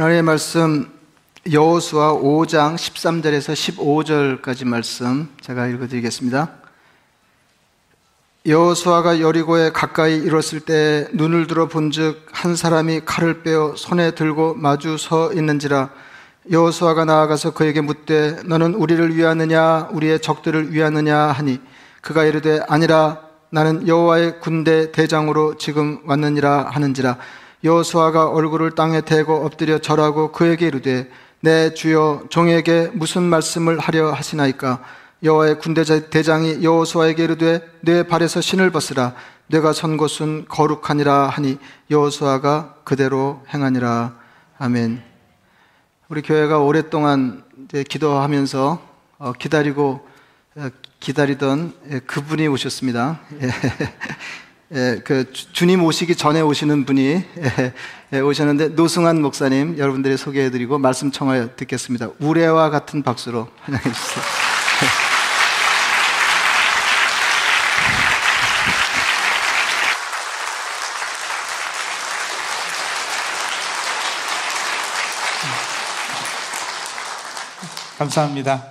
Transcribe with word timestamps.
하나님의 0.00 0.22
말씀 0.22 0.90
여호수아 1.52 2.14
5장 2.14 2.74
13절에서 2.74 4.40
15절까지 4.42 4.66
말씀 4.66 5.28
제가 5.42 5.66
읽어 5.66 5.88
드리겠습니다. 5.88 6.48
여호수아가 8.46 9.20
여리고에 9.20 9.72
가까이 9.72 10.16
이뤘을 10.16 10.60
때 10.60 11.06
눈을 11.12 11.48
들어 11.48 11.68
본즉 11.68 12.26
한 12.32 12.56
사람이 12.56 13.02
칼을 13.04 13.42
빼어 13.42 13.74
손에 13.76 14.12
들고 14.12 14.54
마주 14.54 14.96
서 14.96 15.34
있는지라 15.34 15.90
여호수아가 16.50 17.04
나아가서 17.04 17.52
그에게 17.52 17.82
묻되 17.82 18.42
너는 18.46 18.72
우리를 18.72 19.14
위하느냐 19.14 19.90
우리의 19.92 20.22
적들을 20.22 20.72
위하느냐 20.72 21.18
하니 21.18 21.60
그가 22.00 22.24
이르되 22.24 22.60
아니라 22.68 23.20
나는 23.50 23.86
여호와의 23.86 24.40
군대 24.40 24.92
대장으로 24.92 25.58
지금 25.58 25.98
왔느니라 26.06 26.70
하는지라 26.70 27.18
여호수아가 27.62 28.30
얼굴을 28.30 28.74
땅에 28.74 29.02
대고 29.02 29.44
엎드려 29.44 29.78
절하고 29.78 30.32
그에게 30.32 30.66
이르되 30.66 31.10
내 31.40 31.74
주여 31.74 32.24
종에게 32.30 32.90
무슨 32.92 33.22
말씀을 33.22 33.78
하려 33.78 34.12
하시나이까 34.12 34.82
여호와의 35.22 35.58
군대 35.58 35.84
대장이 35.84 36.62
여호수아에게 36.62 37.24
이르되 37.24 37.60
내 37.80 38.02
발에서 38.02 38.40
신을 38.40 38.70
벗으라 38.70 39.14
내가 39.48 39.72
선 39.72 39.96
곳은 39.96 40.46
거룩하니라 40.48 41.28
하니 41.28 41.58
여호수아가 41.90 42.76
그대로 42.84 43.42
행하니라 43.52 44.14
아멘. 44.58 45.02
우리 46.08 46.22
교회가 46.22 46.58
오랫동안 46.58 47.44
기도하면서 47.88 48.82
어, 49.18 49.32
기다리고 49.32 50.08
어, 50.56 50.68
기다리던 50.98 51.72
예, 51.90 51.98
그분이 52.00 52.46
오셨습니다. 52.48 53.20
예, 54.72 54.78
예, 54.78 55.00
그 55.04 55.32
주님 55.32 55.82
오시기 55.82 56.14
전에 56.14 56.40
오시는 56.40 56.84
분이 56.84 57.24
오셨는데 58.24 58.68
노승환 58.68 59.20
목사님 59.20 59.76
여러분들이 59.78 60.16
소개해드리고 60.16 60.78
말씀 60.78 61.10
청하여 61.10 61.56
듣겠습니다. 61.56 62.10
우레와 62.20 62.70
같은 62.70 63.02
박수로 63.02 63.48
환영해 63.62 63.82
주세요. 63.82 64.24
감사합니다. 77.98 78.66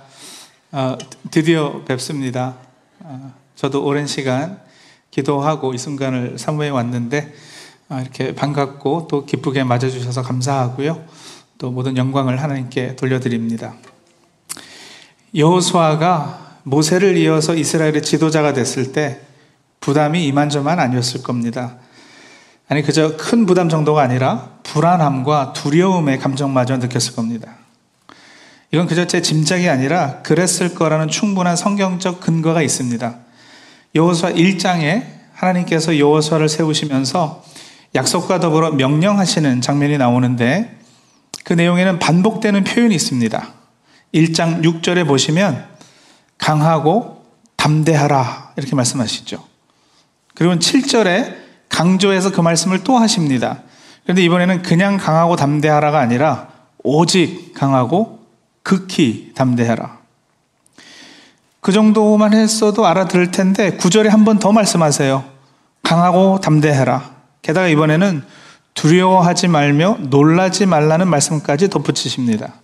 어, 0.72 0.96
드디어 1.30 1.84
뵙습니다. 1.84 2.56
어, 3.00 3.34
저도 3.54 3.84
오랜 3.84 4.06
시간 4.06 4.69
기도하고 5.10 5.74
이 5.74 5.78
순간을 5.78 6.38
사모해 6.38 6.68
왔는데 6.68 7.32
어, 7.88 7.98
이렇게 8.00 8.34
반갑고 8.34 9.08
또 9.10 9.26
기쁘게 9.26 9.64
맞아주셔서 9.64 10.22
감사하고요. 10.22 11.04
또 11.58 11.70
모든 11.70 11.96
영광을 11.96 12.40
하나님께 12.40 12.96
돌려드립니다. 12.96 13.74
여호수아가 15.34 16.58
모세를 16.62 17.16
이어서 17.16 17.54
이스라엘의 17.54 18.02
지도자가 18.02 18.52
됐을 18.52 18.92
때 18.92 19.20
부담이 19.80 20.26
이만저만 20.26 20.78
아니었을 20.78 21.22
겁니다. 21.22 21.76
아니 22.68 22.82
그저 22.82 23.16
큰 23.16 23.46
부담 23.46 23.68
정도가 23.68 24.02
아니라 24.02 24.50
불안함과 24.62 25.52
두려움의 25.54 26.18
감정마저 26.18 26.76
느꼈을 26.76 27.16
겁니다. 27.16 27.56
이건 28.72 28.86
그저 28.86 29.06
제 29.06 29.20
짐작이 29.20 29.68
아니라 29.68 30.22
그랬을 30.22 30.74
거라는 30.74 31.08
충분한 31.08 31.56
성경적 31.56 32.20
근거가 32.20 32.62
있습니다. 32.62 33.18
여호수아 33.94 34.32
1장에 34.32 35.04
하나님께서 35.34 35.98
여호수아를 35.98 36.48
세우시면서 36.48 37.42
약속과 37.94 38.40
더불어 38.40 38.70
명령하시는 38.72 39.60
장면이 39.60 39.98
나오는데 39.98 40.78
그 41.44 41.54
내용에는 41.54 41.98
반복되는 41.98 42.64
표현이 42.64 42.94
있습니다. 42.94 43.48
1장 44.14 44.62
6절에 44.62 45.06
보시면 45.06 45.66
강하고 46.38 47.24
담대하라 47.56 48.52
이렇게 48.56 48.76
말씀하시죠. 48.76 49.42
그리고 50.34 50.54
7절에 50.54 51.36
강조해서 51.68 52.32
그 52.32 52.40
말씀을 52.40 52.84
또 52.84 52.96
하십니다. 52.96 53.62
그런데 54.04 54.22
이번에는 54.22 54.62
그냥 54.62 54.96
강하고 54.96 55.36
담대하라가 55.36 56.00
아니라 56.00 56.48
오직 56.82 57.52
강하고 57.54 58.20
극히 58.62 59.32
담대해라. 59.34 59.99
그 61.60 61.72
정도만 61.72 62.32
했어도 62.32 62.86
알아들을 62.86 63.30
텐데 63.30 63.72
구절에 63.72 64.08
한 64.08 64.24
번 64.24 64.38
더 64.38 64.52
말씀하세요. 64.52 65.24
강하고 65.82 66.40
담대해라. 66.40 67.10
게다가 67.42 67.68
이번에는 67.68 68.22
두려워하지 68.74 69.48
말며 69.48 69.98
놀라지 70.00 70.64
말라는 70.66 71.08
말씀까지 71.08 71.68
덧붙이십니다. 71.68 72.54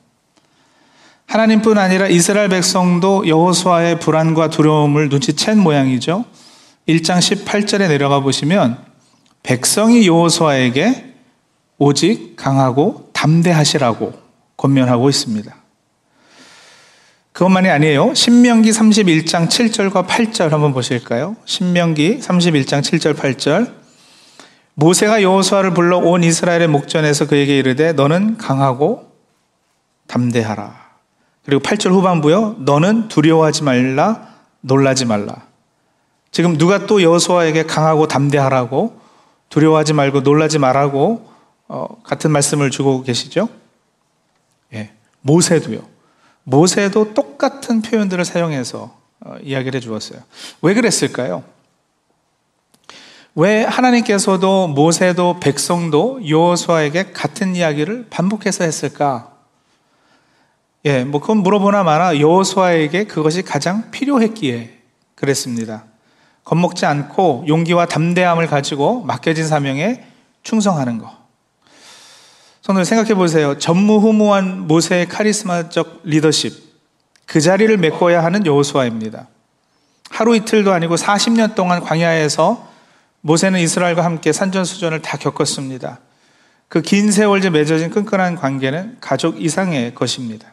하나님뿐 1.27 1.77
아니라 1.77 2.07
이스라엘 2.07 2.49
백성도 2.49 3.27
여호수아의 3.27 3.99
불안과 4.01 4.49
두려움을 4.49 5.09
눈치챈 5.09 5.57
모양이죠. 5.57 6.25
1장 6.89 7.19
18절에 7.19 7.89
내려가 7.89 8.21
보시면 8.21 8.79
백성이 9.43 10.07
여호수아에게 10.07 11.15
오직 11.79 12.37
강하고 12.37 13.11
담대하시라고 13.13 14.13
권면하고 14.57 15.09
있습니다. 15.11 15.55
그것만이 17.37 17.69
아니에요. 17.69 18.15
신명기 18.15 18.71
31장 18.71 19.49
7절과 19.49 20.07
8절 20.07 20.49
한번 20.49 20.73
보실까요? 20.73 21.37
신명기 21.45 22.21
31장 22.21 22.81
7절 22.81 23.15
8절. 23.15 23.75
모세가 24.73 25.21
여호수아를 25.21 25.75
불러 25.75 25.99
온 25.99 26.25
이스라엘의 26.25 26.69
목전에서 26.69 27.27
그에게 27.27 27.59
이르되 27.59 27.93
너는 27.93 28.39
강하고 28.39 29.13
담대하라. 30.07 30.81
그리고 31.45 31.63
8절 31.63 31.91
후반부요. 31.91 32.57
너는 32.61 33.09
두려워하지 33.09 33.65
말라 33.65 34.29
놀라지 34.63 35.05
말라. 35.05 35.43
지금 36.31 36.57
누가 36.57 36.87
또 36.87 37.03
여호수아에게 37.03 37.65
강하고 37.65 38.09
담대하라고 38.09 38.99
두려워하지 39.51 39.93
말고 39.93 40.21
놀라지 40.21 40.59
말라고 40.59 41.29
어, 41.69 42.01
같은 42.03 42.31
말씀을 42.31 42.71
주고 42.71 43.03
계시죠? 43.03 43.51
예. 44.73 44.93
모세도요. 45.21 45.96
모세도 46.49 47.15
똑같은 47.15 47.83
표현들을 47.83 48.25
사용해서 48.25 48.97
어, 49.21 49.37
이야기를 49.43 49.79
해 49.79 49.81
주었어요. 49.81 50.21
왜 50.63 50.75
그랬을까요? 50.75 51.43
왜 53.35 53.65
하나님께서도 53.65 54.69
모세도 54.69 55.41
백성도 55.41 56.21
여호수아에게 56.27 57.13
같은 57.13 57.57
이야기를 57.57 58.07
반복해서 58.11 58.63
했을까? 58.65 59.33
예, 60.85 61.05
뭐 61.05 61.21
그건 61.21 61.39
물어보나 61.39 61.83
마나 61.83 62.19
여호수아에게 62.19 63.05
그것이 63.05 63.43
가장 63.43 63.91
필요했기에 63.91 64.79
그랬습니다. 65.17 65.85
겁먹지 66.45 66.87
않고 66.87 67.45
용기와 67.49 67.87
담대함을 67.87 68.47
가지고 68.47 69.01
맡겨진 69.03 69.49
사명에 69.49 70.05
충성하는 70.45 70.99
것. 70.99 71.16
손을 72.67 72.85
생각해 72.85 73.15
보세요. 73.15 73.57
전무후무한 73.57 74.67
모세의 74.67 75.07
카리스마적 75.07 76.01
리더십. 76.03 76.53
그 77.25 77.41
자리를 77.41 77.77
메꿔야 77.77 78.25
하는 78.25 78.45
여호수아입니다. 78.45 79.29
하루 80.11 80.35
이틀도 80.35 80.73
아니고 80.73 80.97
40년 80.97 81.55
동안 81.55 81.81
광야에서 81.81 82.69
모세는 83.21 83.61
이스라엘과 83.61 84.05
함께 84.05 84.33
산전수전을 84.33 85.01
다 85.01 85.17
겪었습니다. 85.17 86.01
그 86.67 86.83
긴 86.83 87.13
세월째 87.13 87.51
맺어진 87.51 87.91
끈끈한 87.91 88.35
관계는 88.35 88.97
가족 89.01 89.41
이상의 89.41 89.95
것입니다. 89.95 90.49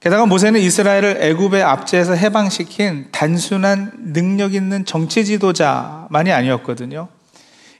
게다가 0.00 0.24
모세는 0.24 0.58
이스라엘을 0.58 1.18
애굽의 1.20 1.62
압제에서 1.62 2.14
해방시킨 2.14 3.08
단순한 3.12 3.92
능력 4.14 4.54
있는 4.54 4.86
정치 4.86 5.26
지도자만이 5.26 6.32
아니었거든요. 6.32 7.08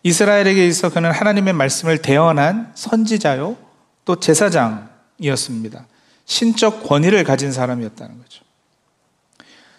이스라엘에게 0.05 0.67
있어 0.69 0.91
그는 0.91 1.11
하나님의 1.11 1.55
말씀을 1.55 1.99
대언한 1.99 2.71
선지자요, 2.75 3.57
또 4.05 4.21
제사장이었습니다. 4.21 5.87
신적 6.27 6.85
권위를 6.85 7.25
가진 7.25 7.51
사람이었다는 7.51 8.19
거죠. 8.19 8.45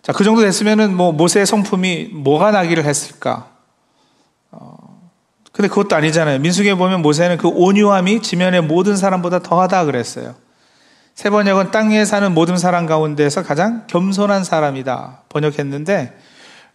자, 0.01 0.13
그 0.13 0.23
정도 0.23 0.41
됐으면은 0.41 0.95
뭐 0.95 1.11
모세의 1.11 1.45
성품이 1.45 2.09
뭐가 2.13 2.51
나기를 2.51 2.85
했을까? 2.85 3.49
어, 4.51 5.11
근데 5.51 5.67
그것도 5.67 5.95
아니잖아요. 5.95 6.39
민수기에 6.39 6.73
보면 6.75 7.01
모세는 7.03 7.37
그 7.37 7.47
온유함이 7.47 8.21
지면의 8.21 8.61
모든 8.61 8.97
사람보다 8.97 9.39
더하다 9.39 9.85
그랬어요. 9.85 10.35
세 11.13 11.29
번역은 11.29 11.71
땅 11.71 11.91
위에 11.91 12.03
사는 12.03 12.33
모든 12.33 12.57
사람 12.57 12.87
가운데서 12.87 13.43
가장 13.43 13.85
겸손한 13.87 14.43
사람이다 14.43 15.21
번역했는데 15.29 16.17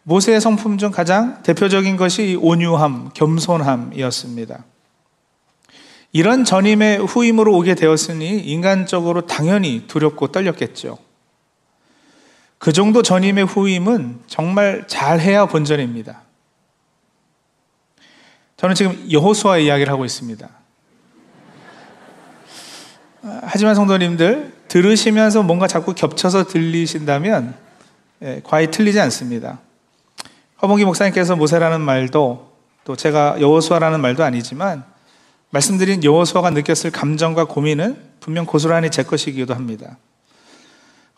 모세의 0.03 0.41
성품 0.41 0.79
중 0.79 0.91
가장 0.91 1.43
대표적인 1.43 1.97
것이 1.97 2.39
온유함, 2.41 3.11
겸손함이었습니다. 3.15 4.65
이런 6.13 6.45
전임의 6.45 7.07
후임으로 7.07 7.55
오게 7.57 7.75
되었으니 7.75 8.41
인간적으로 8.41 9.27
당연히 9.27 9.87
두렵고 9.87 10.29
떨렸겠죠. 10.29 10.99
그 12.59 12.73
정도 12.73 13.03
전임의 13.03 13.47
후임은 13.47 14.21
정말 14.27 14.85
잘해야 14.87 15.47
본전입니다. 15.47 16.23
저는 18.57 18.75
지금 18.75 19.11
여호수아 19.11 19.59
이야기를 19.59 19.91
하고 19.91 20.05
있습니다. 20.05 20.49
하지만 23.43 23.75
성도님들 23.75 24.53
들으시면서 24.69 25.43
뭔가 25.43 25.67
자꾸 25.67 25.95
겹쳐서 25.95 26.45
들리신다면 26.45 27.55
예, 28.23 28.41
과히 28.45 28.71
틀리지 28.71 29.01
않습니다. 29.01 29.61
허봉기 30.63 30.85
목사님께서 30.85 31.37
모세라는 31.37 31.81
말도 31.81 32.51
또 32.85 32.97
제가 32.97 33.41
여호수아라는 33.41 34.01
말도 34.01 34.25
아니지만 34.25 34.85
말씀드린 35.51 36.05
여호수아가 36.05 36.51
느꼈을 36.51 36.91
감정과 36.91 37.45
고민은 37.45 37.97
분명 38.21 38.45
고스란히 38.45 38.91
제 38.91 39.03
것이기도 39.03 39.55
합니다. 39.55 39.97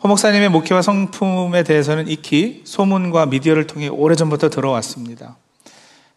허 0.02 0.08
목사님의 0.08 0.48
목회와 0.48 0.82
성품에 0.82 1.64
대해서는 1.64 2.08
익히 2.08 2.62
소문과 2.64 3.26
미디어를 3.26 3.66
통해 3.66 3.88
오래전부터 3.88 4.48
들어왔습니다. 4.48 5.36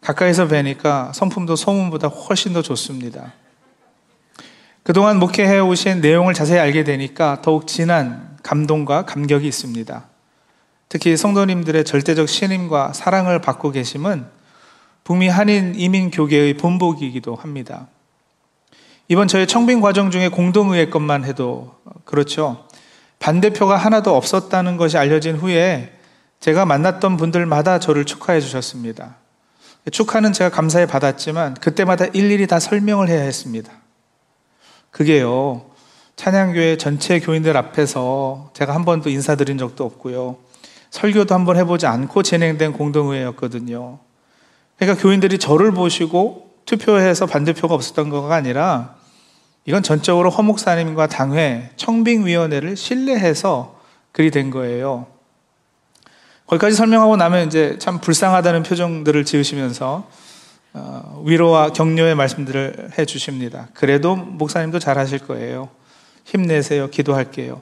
가까이서 0.00 0.48
뵈니까 0.48 1.12
성품도 1.14 1.56
소문보다 1.56 2.08
훨씬 2.08 2.52
더 2.52 2.62
좋습니다. 2.62 3.32
그동안 4.82 5.18
목회해 5.18 5.58
오신 5.58 6.00
내용을 6.00 6.32
자세히 6.32 6.60
알게 6.60 6.84
되니까 6.84 7.42
더욱 7.42 7.66
진한 7.66 8.36
감동과 8.44 9.04
감격이 9.04 9.46
있습니다. 9.48 10.04
특히 10.88 11.16
성도님들의 11.16 11.84
절대적 11.84 12.28
신임과 12.28 12.92
사랑을 12.92 13.40
받고 13.40 13.72
계심은 13.72 14.26
북미 15.04 15.28
한인 15.28 15.74
이민 15.76 16.10
교계의 16.10 16.54
본보기이기도 16.54 17.34
합니다. 17.34 17.88
이번 19.08 19.28
저희 19.28 19.46
청빙 19.46 19.80
과정 19.80 20.10
중에 20.10 20.28
공동의회 20.28 20.90
것만 20.90 21.24
해도 21.24 21.74
그렇죠. 22.04 22.66
반대표가 23.18 23.76
하나도 23.76 24.16
없었다는 24.16 24.76
것이 24.76 24.98
알려진 24.98 25.36
후에 25.36 25.92
제가 26.40 26.66
만났던 26.66 27.16
분들마다 27.16 27.78
저를 27.78 28.04
축하해 28.04 28.40
주셨습니다. 28.40 29.16
축하는 29.92 30.32
제가 30.32 30.50
감사해 30.50 30.86
받았지만 30.86 31.54
그때마다 31.54 32.06
일일이 32.06 32.46
다 32.46 32.58
설명을 32.58 33.08
해야 33.08 33.22
했습니다. 33.22 33.72
그게요. 34.90 35.66
찬양교회 36.16 36.76
전체 36.78 37.20
교인들 37.20 37.56
앞에서 37.56 38.50
제가 38.54 38.74
한 38.74 38.84
번도 38.84 39.10
인사드린 39.10 39.58
적도 39.58 39.84
없고요. 39.84 40.38
설교도 40.96 41.34
한번 41.34 41.56
해보지 41.58 41.86
않고 41.86 42.22
진행된 42.22 42.72
공동회였거든요. 42.72 43.98
그러니까 44.78 45.02
교인들이 45.02 45.38
저를 45.38 45.72
보시고 45.72 46.54
투표해서 46.64 47.26
반대표가 47.26 47.74
없었던 47.74 48.08
거가 48.08 48.34
아니라 48.34 48.96
이건 49.66 49.82
전적으로 49.82 50.30
허목사님과 50.30 51.08
당회, 51.08 51.70
청빙위원회를 51.76 52.76
신뢰해서 52.76 53.78
그리 54.10 54.30
된 54.30 54.50
거예요. 54.50 55.06
거기까지 56.46 56.74
설명하고 56.74 57.16
나면 57.16 57.46
이제 57.46 57.76
참 57.78 58.00
불쌍하다는 58.00 58.62
표정들을 58.62 59.24
지으시면서 59.26 60.08
어, 60.72 61.22
위로와 61.26 61.70
격려의 61.70 62.14
말씀들을 62.14 62.92
해 62.98 63.04
주십니다. 63.04 63.68
그래도 63.74 64.16
목사님도 64.16 64.78
잘 64.78 64.96
하실 64.96 65.18
거예요. 65.18 65.68
힘내세요. 66.24 66.88
기도할게요. 66.88 67.60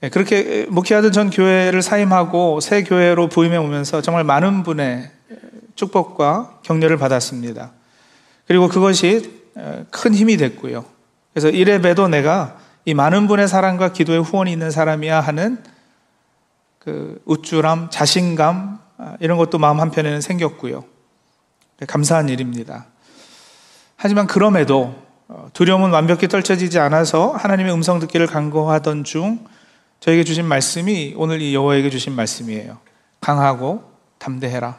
네, 0.00 0.10
그렇게 0.10 0.66
목회하던 0.68 1.10
전 1.10 1.30
교회를 1.30 1.82
사임하고 1.82 2.60
새 2.60 2.84
교회로 2.84 3.28
부임해 3.28 3.56
오면서 3.56 4.00
정말 4.00 4.22
많은 4.22 4.62
분의 4.62 5.10
축복과 5.74 6.60
격려를 6.62 6.98
받았습니다. 6.98 7.72
그리고 8.46 8.68
그것이 8.68 9.50
큰 9.90 10.14
힘이 10.14 10.36
됐고요. 10.36 10.84
그래서 11.32 11.50
이래 11.50 11.80
봬도 11.80 12.06
내가 12.08 12.58
이 12.84 12.94
많은 12.94 13.26
분의 13.26 13.48
사랑과 13.48 13.92
기도의 13.92 14.22
후원이 14.22 14.52
있는 14.52 14.70
사람이야 14.70 15.20
하는 15.20 15.58
그 16.78 17.20
우쭐함, 17.24 17.90
자신감 17.90 18.78
아, 18.98 19.16
이런 19.20 19.36
것도 19.36 19.58
마음 19.58 19.80
한편에는 19.80 20.20
생겼고요. 20.20 20.84
네, 21.80 21.86
감사한 21.86 22.28
일입니다. 22.28 22.86
하지만 23.96 24.26
그럼에도 24.26 24.94
어, 25.28 25.48
두려움은 25.52 25.90
완벽히 25.90 26.28
떨쳐지지 26.28 26.78
않아서 26.78 27.32
하나님의 27.32 27.72
음성 27.72 27.98
듣기를 27.98 28.26
간구하던 28.26 29.04
중 29.04 29.44
저에게 30.00 30.24
주신 30.24 30.44
말씀이 30.46 31.14
오늘 31.16 31.42
이 31.42 31.54
여호와에게 31.54 31.90
주신 31.90 32.14
말씀이에요. 32.14 32.78
강하고 33.20 33.82
담대해라. 34.18 34.78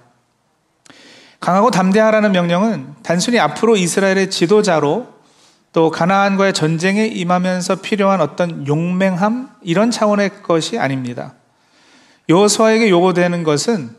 강하고 1.39 1.71
담대하라는 1.71 2.31
명령은 2.31 2.95
단순히 3.03 3.39
앞으로 3.39 3.77
이스라엘의 3.77 4.29
지도자로 4.29 5.07
또 5.71 5.91
가나안과의 5.91 6.53
전쟁에 6.53 7.05
임하면서 7.05 7.81
필요한 7.81 8.21
어떤 8.21 8.67
용맹함 8.67 9.49
이런 9.61 9.91
차원의 9.91 10.41
것이 10.43 10.79
아닙니다. 10.79 11.35
여호수아에게 12.27 12.89
요구되는 12.89 13.43
것은 13.43 13.95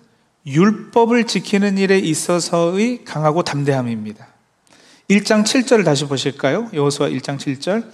율법을 0.46 1.25
지키는 1.26 1.78
일에 1.78 1.99
있어서의 1.99 3.05
강하고 3.05 3.43
담대함입니다. 3.43 4.26
1장 5.11 5.44
7절을 5.44 5.84
다시 5.84 6.06
보실까요? 6.06 6.70
여호수아 6.73 7.08
1장 7.08 7.37
7절. 7.37 7.84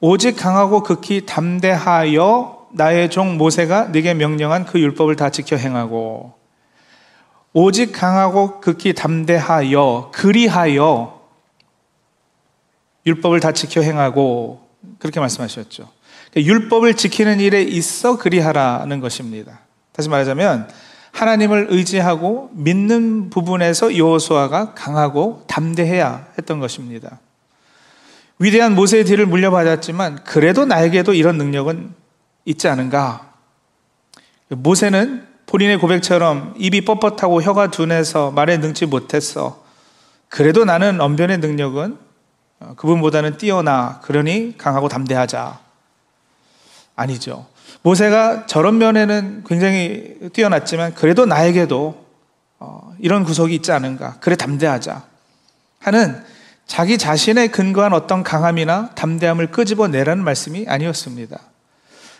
오직 0.00 0.36
강하고 0.36 0.82
극히 0.82 1.26
담대하여 1.26 2.68
나의 2.72 3.10
종 3.10 3.36
모세가 3.36 3.88
네게 3.88 4.14
명령한 4.14 4.64
그 4.64 4.80
율법을 4.80 5.16
다 5.16 5.30
지켜 5.30 5.56
행하고 5.56 6.32
오직 7.52 7.92
강하고 7.92 8.60
극히 8.60 8.94
담대하여 8.94 10.10
그리하여 10.14 11.20
율법을 13.06 13.40
다 13.40 13.52
지켜 13.52 13.82
행하고 13.82 14.68
그렇게 14.98 15.20
말씀하셨죠. 15.20 15.88
율법을 16.36 16.94
지키는 16.94 17.40
일에 17.40 17.62
있어 17.62 18.16
그리하라는 18.16 19.00
것입니다. 19.00 19.60
다시 19.92 20.08
말하자면 20.08 20.68
하나님을 21.12 21.66
의지하고 21.70 22.50
믿는 22.52 23.30
부분에서 23.30 23.98
여호수아가 23.98 24.74
강하고 24.74 25.42
담대해야 25.48 26.28
했던 26.38 26.60
것입니다. 26.60 27.18
위대한 28.40 28.74
모세의 28.74 29.04
뒤를 29.04 29.26
물려받았지만 29.26 30.24
그래도 30.24 30.64
나에게도 30.64 31.12
이런 31.12 31.36
능력은 31.36 31.92
있지 32.46 32.68
않은가? 32.68 33.34
모세는 34.48 35.26
본인의 35.44 35.78
고백처럼 35.78 36.54
입이 36.56 36.86
뻣뻣하고 36.86 37.42
혀가 37.42 37.70
둔해서 37.70 38.30
말에 38.30 38.56
능치 38.56 38.86
못했어. 38.86 39.62
그래도 40.30 40.64
나는 40.64 41.02
언변의 41.02 41.38
능력은 41.38 41.98
그분보다는 42.76 43.36
뛰어나. 43.36 44.00
그러니 44.02 44.56
강하고 44.56 44.88
담대하자. 44.88 45.58
아니죠. 46.96 47.46
모세가 47.82 48.46
저런 48.46 48.78
면에는 48.78 49.44
굉장히 49.46 50.16
뛰어났지만 50.32 50.94
그래도 50.94 51.26
나에게도 51.26 52.06
어, 52.58 52.94
이런 53.00 53.24
구석이 53.24 53.54
있지 53.56 53.70
않은가. 53.70 54.16
그래 54.20 54.34
담대하자. 54.34 55.02
하는 55.80 56.24
자기 56.70 56.98
자신의 56.98 57.48
근거한 57.48 57.92
어떤 57.92 58.22
강함이나 58.22 58.90
담대함을 58.94 59.48
끄집어내라는 59.48 60.22
말씀이 60.22 60.66
아니었습니다. 60.68 61.36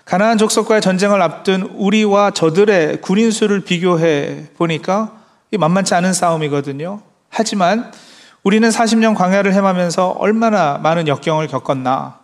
가나안 0.05 0.39
족속과의 0.39 0.81
전쟁을 0.81 1.23
앞둔 1.23 1.71
우리와 1.77 2.33
저들의 2.33 3.01
군인 3.01 3.31
수를 3.31 3.61
비교해 3.61 4.47
보니까 4.57 5.13
만만치 5.57 5.95
않은 5.95 6.13
싸움이거든요. 6.13 7.01
하지만 7.29 7.93
우리는 8.43 8.69
40년 8.69 9.15
광야를 9.15 9.55
헤매면서 9.55 10.17
얼마나 10.19 10.79
많은 10.79 11.07
역경을 11.07 11.47
겪었나. 11.47 12.19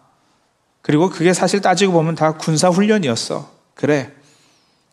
그리고 0.82 1.10
그게 1.10 1.32
사실 1.32 1.60
따지고 1.60 1.92
보면 1.92 2.16
다 2.16 2.32
군사 2.32 2.68
훈련이었어. 2.68 3.48
그래. 3.76 4.10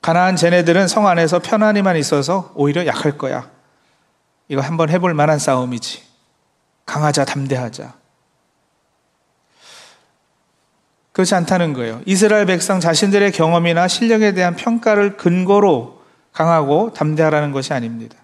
가나안 0.03 0.35
쟤네들은 0.35 0.87
성 0.87 1.07
안에서 1.07 1.39
편안히만 1.39 1.97
있어서 1.97 2.51
오히려 2.53 2.85
약할 2.85 3.17
거야. 3.17 3.49
이거 4.49 4.61
한번 4.61 4.91
해볼 4.91 5.15
만한 5.15 5.39
싸움이지. 5.39 6.12
강하자, 6.85 7.25
담대하자. 7.25 7.93
그렇지 11.13 11.35
않다는 11.35 11.73
거예요. 11.73 12.01
이스라엘 12.05 12.45
백성 12.45 12.79
자신들의 12.79 13.31
경험이나 13.31 13.87
실력에 13.87 14.33
대한 14.33 14.55
평가를 14.55 15.15
근거로 15.15 16.01
강하고 16.33 16.91
담대하라는 16.93 17.51
것이 17.51 17.71
아닙니다. 17.71 18.17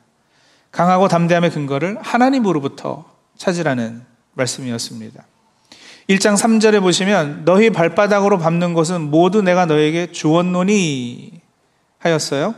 강하고 0.71 1.07
담대함의 1.07 1.51
근거를 1.51 1.97
하나님으로부터 2.01 3.05
찾으라는 3.37 4.03
말씀이었습니다. 4.33 5.23
1장 6.09 6.35
3절에 6.35 6.81
보시면 6.81 7.45
너희 7.45 7.69
발바닥으로 7.69 8.39
밟는 8.39 8.73
것은 8.73 9.01
모두 9.11 9.43
내가 9.43 9.67
너에게 9.67 10.11
주었노니 10.11 11.39
하였어요. 11.99 12.55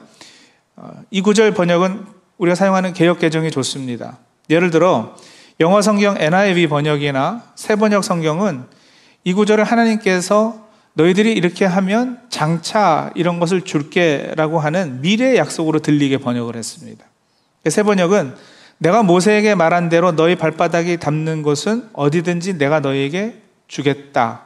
어, 0.77 0.91
이 1.11 1.21
구절 1.21 1.53
번역은 1.53 2.05
우리가 2.37 2.55
사용하는 2.55 2.93
개혁 2.93 3.19
개정이 3.19 3.51
좋습니다. 3.51 4.19
예를 4.49 4.71
들어 4.71 5.15
영어 5.61 5.83
성경 5.83 6.15
NIV 6.19 6.65
번역이나 6.65 7.43
새 7.53 7.75
번역 7.75 8.03
성경은 8.03 8.63
이 9.23 9.33
구절을 9.33 9.63
하나님께서 9.63 10.67
너희들이 10.93 11.33
이렇게 11.33 11.65
하면 11.65 12.19
장차 12.29 13.11
이런 13.13 13.39
것을 13.39 13.61
줄게라고 13.61 14.59
하는 14.59 15.01
미래의 15.01 15.37
약속으로 15.37 15.79
들리게 15.79 16.17
번역을 16.17 16.55
했습니다. 16.55 17.05
새 17.69 17.83
번역은 17.83 18.33
내가 18.79 19.03
모세에게 19.03 19.53
말한 19.53 19.89
대로 19.89 20.11
너희 20.13 20.35
발바닥이 20.35 20.97
닿는 20.97 21.43
곳은 21.43 21.89
어디든지 21.93 22.57
내가 22.57 22.79
너희에게 22.79 23.39
주겠다. 23.67 24.45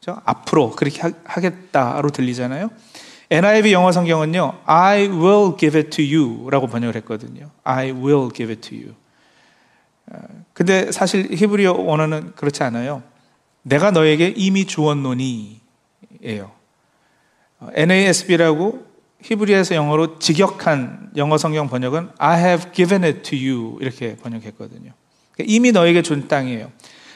그렇죠? 0.00 0.20
앞으로 0.24 0.72
그렇게 0.72 1.02
하겠다로 1.22 2.10
들리잖아요. 2.10 2.70
NIV 3.30 3.72
영어 3.72 3.92
성경은요, 3.92 4.58
I 4.66 5.06
will 5.06 5.56
give 5.56 5.78
it 5.78 5.90
to 5.90 6.04
you 6.04 6.50
라고 6.50 6.66
번역을 6.66 6.96
했거든요. 6.96 7.50
I 7.62 7.92
will 7.92 8.28
give 8.34 8.52
it 8.52 8.68
to 8.68 8.76
you. 8.76 8.94
어, 10.12 10.18
근데 10.52 10.90
사실 10.92 11.28
히브리어 11.30 11.72
원어는 11.74 12.32
그렇지 12.36 12.62
않아요. 12.62 13.02
내가 13.62 13.90
너에게 13.90 14.32
이미 14.36 14.64
주었노니 14.64 15.60
예요. 16.24 16.52
NASB라고 17.74 18.86
히브리에서 19.22 19.74
영어로 19.74 20.18
직역한 20.18 21.12
영어 21.16 21.38
성경 21.38 21.68
번역은 21.68 22.10
I 22.18 22.38
have 22.38 22.72
given 22.72 23.02
it 23.04 23.22
to 23.22 23.38
you 23.38 23.78
이렇게 23.80 24.16
번역했거든요. 24.16 24.92
그러니까 25.32 25.52
이미 25.52 25.72
너에게 25.72 26.02
준 26.02 26.28
땅이에요. 26.28 26.70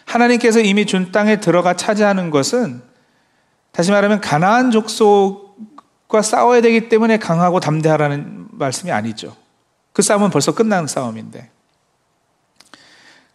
하나님께서 0.06 0.60
이미 0.60 0.86
준 0.86 1.12
땅에 1.12 1.38
들어가 1.40 1.74
차지하는 1.76 2.30
것은 2.30 2.82
다시 3.70 3.92
말하면 3.92 4.20
가나안 4.20 4.70
족속과 4.72 6.22
싸워야 6.22 6.60
되기 6.62 6.88
때문에 6.88 7.18
강하고 7.18 7.60
담대하라는 7.60 8.48
말씀이 8.50 8.90
아니죠. 8.90 9.36
그 9.92 10.02
싸움은 10.02 10.30
벌써 10.30 10.54
끝난 10.54 10.86
싸움인데. 10.86 11.50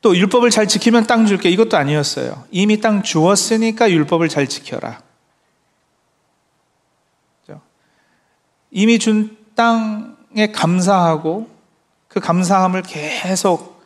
또 0.06 0.16
율법을 0.16 0.52
잘 0.52 0.68
지키면 0.68 1.08
땅 1.08 1.26
줄게 1.26 1.50
이것도 1.50 1.78
아니었어요. 1.78 2.44
이미 2.52 2.80
땅 2.80 3.02
주었으니까 3.02 3.90
율법을 3.90 4.30
잘 4.30 4.46
지켜라. 4.46 5.02
이미 8.70 9.00
준 9.00 9.36
땅에 9.56 10.52
감사하고 10.54 11.50
그 12.08 12.20
감사함을 12.20 12.84
계속 12.84 13.82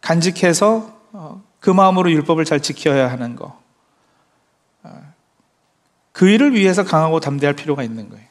간직해서 0.00 0.90
어, 1.12 1.42
그 1.60 1.68
마음으로 1.68 2.10
율법을 2.12 2.46
잘 2.46 2.62
지켜야 2.62 3.10
하는 3.10 3.36
거. 3.36 3.60
어, 4.84 5.12
그 6.12 6.30
일을 6.30 6.54
위해서 6.54 6.82
강하고 6.82 7.20
담대할 7.20 7.54
필요가 7.54 7.82
있는 7.82 8.08
거예요. 8.08 8.24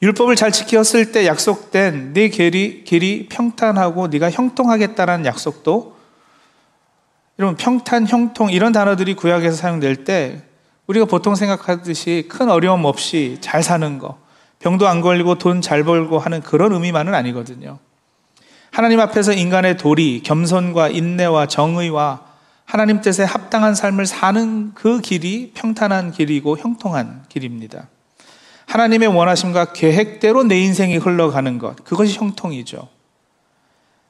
율법을 0.00 0.36
잘 0.36 0.50
지켰을 0.50 1.12
때 1.12 1.26
약속된 1.26 2.14
네 2.14 2.28
길이, 2.28 2.84
길이 2.84 3.28
평탄하고 3.28 4.06
네가 4.06 4.30
형통하겠다라는 4.30 5.26
약속도 5.26 5.91
여러분 7.42 7.56
평탄, 7.56 8.06
형통 8.06 8.52
이런 8.52 8.70
단어들이 8.70 9.14
구약에서 9.14 9.56
사용될 9.56 10.04
때 10.04 10.42
우리가 10.86 11.06
보통 11.06 11.34
생각하듯이 11.34 12.26
큰 12.28 12.48
어려움 12.48 12.84
없이 12.84 13.38
잘 13.40 13.64
사는 13.64 13.98
거 13.98 14.20
병도 14.60 14.86
안 14.86 15.00
걸리고 15.00 15.38
돈 15.38 15.60
잘 15.60 15.82
벌고 15.82 16.20
하는 16.20 16.40
그런 16.40 16.72
의미만은 16.72 17.16
아니거든요. 17.16 17.80
하나님 18.70 19.00
앞에서 19.00 19.32
인간의 19.32 19.76
도리, 19.76 20.22
겸손과 20.22 20.90
인내와 20.90 21.46
정의와 21.46 22.20
하나님 22.64 23.00
뜻에 23.00 23.24
합당한 23.24 23.74
삶을 23.74 24.06
사는 24.06 24.72
그 24.74 25.00
길이 25.00 25.50
평탄한 25.52 26.12
길이고 26.12 26.58
형통한 26.58 27.24
길입니다. 27.28 27.88
하나님의 28.66 29.08
원하심과 29.08 29.72
계획대로 29.72 30.44
내 30.44 30.60
인생이 30.60 30.96
흘러가는 30.96 31.58
것, 31.58 31.82
그것이 31.84 32.16
형통이죠. 32.18 32.86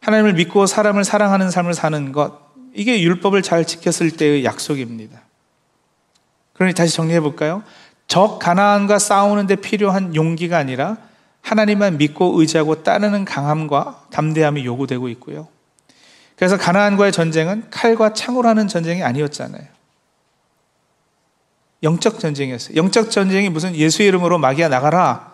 하나님을 0.02 0.34
믿고 0.34 0.66
사람을 0.66 1.04
사랑하는 1.04 1.50
삶을 1.50 1.72
사는 1.72 2.12
것, 2.12 2.41
이게 2.74 3.00
율법을 3.02 3.42
잘 3.42 3.66
지켰을 3.66 4.12
때의 4.12 4.44
약속입니다. 4.44 5.20
그러니 6.54 6.74
다시 6.74 6.94
정리해 6.94 7.20
볼까요? 7.20 7.62
적 8.06 8.38
가나안과 8.38 8.98
싸우는데 8.98 9.56
필요한 9.56 10.14
용기가 10.14 10.58
아니라 10.58 10.96
하나님만 11.40 11.98
믿고 11.98 12.40
의지하고 12.40 12.82
따르는 12.82 13.24
강함과 13.24 14.06
담대함이 14.10 14.64
요구되고 14.64 15.08
있고요. 15.10 15.48
그래서 16.36 16.56
가나안과의 16.56 17.12
전쟁은 17.12 17.70
칼과 17.70 18.14
창으로 18.14 18.48
하는 18.48 18.68
전쟁이 18.68 19.02
아니었잖아요. 19.02 19.64
영적 21.82 22.20
전쟁이었어요. 22.20 22.76
영적 22.76 23.10
전쟁이 23.10 23.48
무슨 23.48 23.74
예수 23.74 24.02
이름으로 24.02 24.38
마귀야 24.38 24.68
나가라 24.68 25.32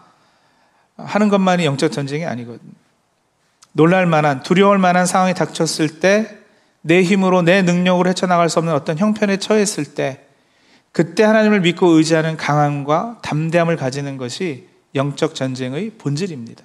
하는 0.96 1.28
것만이 1.28 1.64
영적 1.64 1.92
전쟁이 1.92 2.24
아니거든요. 2.26 2.72
놀랄 3.72 4.06
만한, 4.06 4.42
두려울 4.42 4.78
만한 4.78 5.06
상황이 5.06 5.34
닥쳤을 5.34 6.00
때, 6.00 6.38
내 6.82 7.02
힘으로, 7.02 7.42
내 7.42 7.62
능력으로 7.62 8.08
헤쳐나갈 8.10 8.48
수 8.48 8.58
없는 8.58 8.72
어떤 8.74 8.98
형편에 8.98 9.38
처했을 9.38 9.84
때, 9.94 10.24
그때 10.92 11.22
하나님을 11.22 11.60
믿고 11.60 11.88
의지하는 11.88 12.36
강함과 12.36 13.18
담대함을 13.22 13.76
가지는 13.76 14.16
것이 14.16 14.68
영적 14.94 15.34
전쟁의 15.34 15.92
본질입니다. 15.98 16.64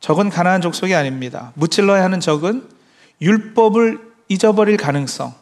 적은 0.00 0.28
가난한 0.28 0.60
족속이 0.60 0.94
아닙니다. 0.94 1.52
무찔러야 1.54 2.02
하는 2.02 2.20
적은 2.20 2.68
율법을 3.20 4.00
잊어버릴 4.28 4.76
가능성, 4.76 5.32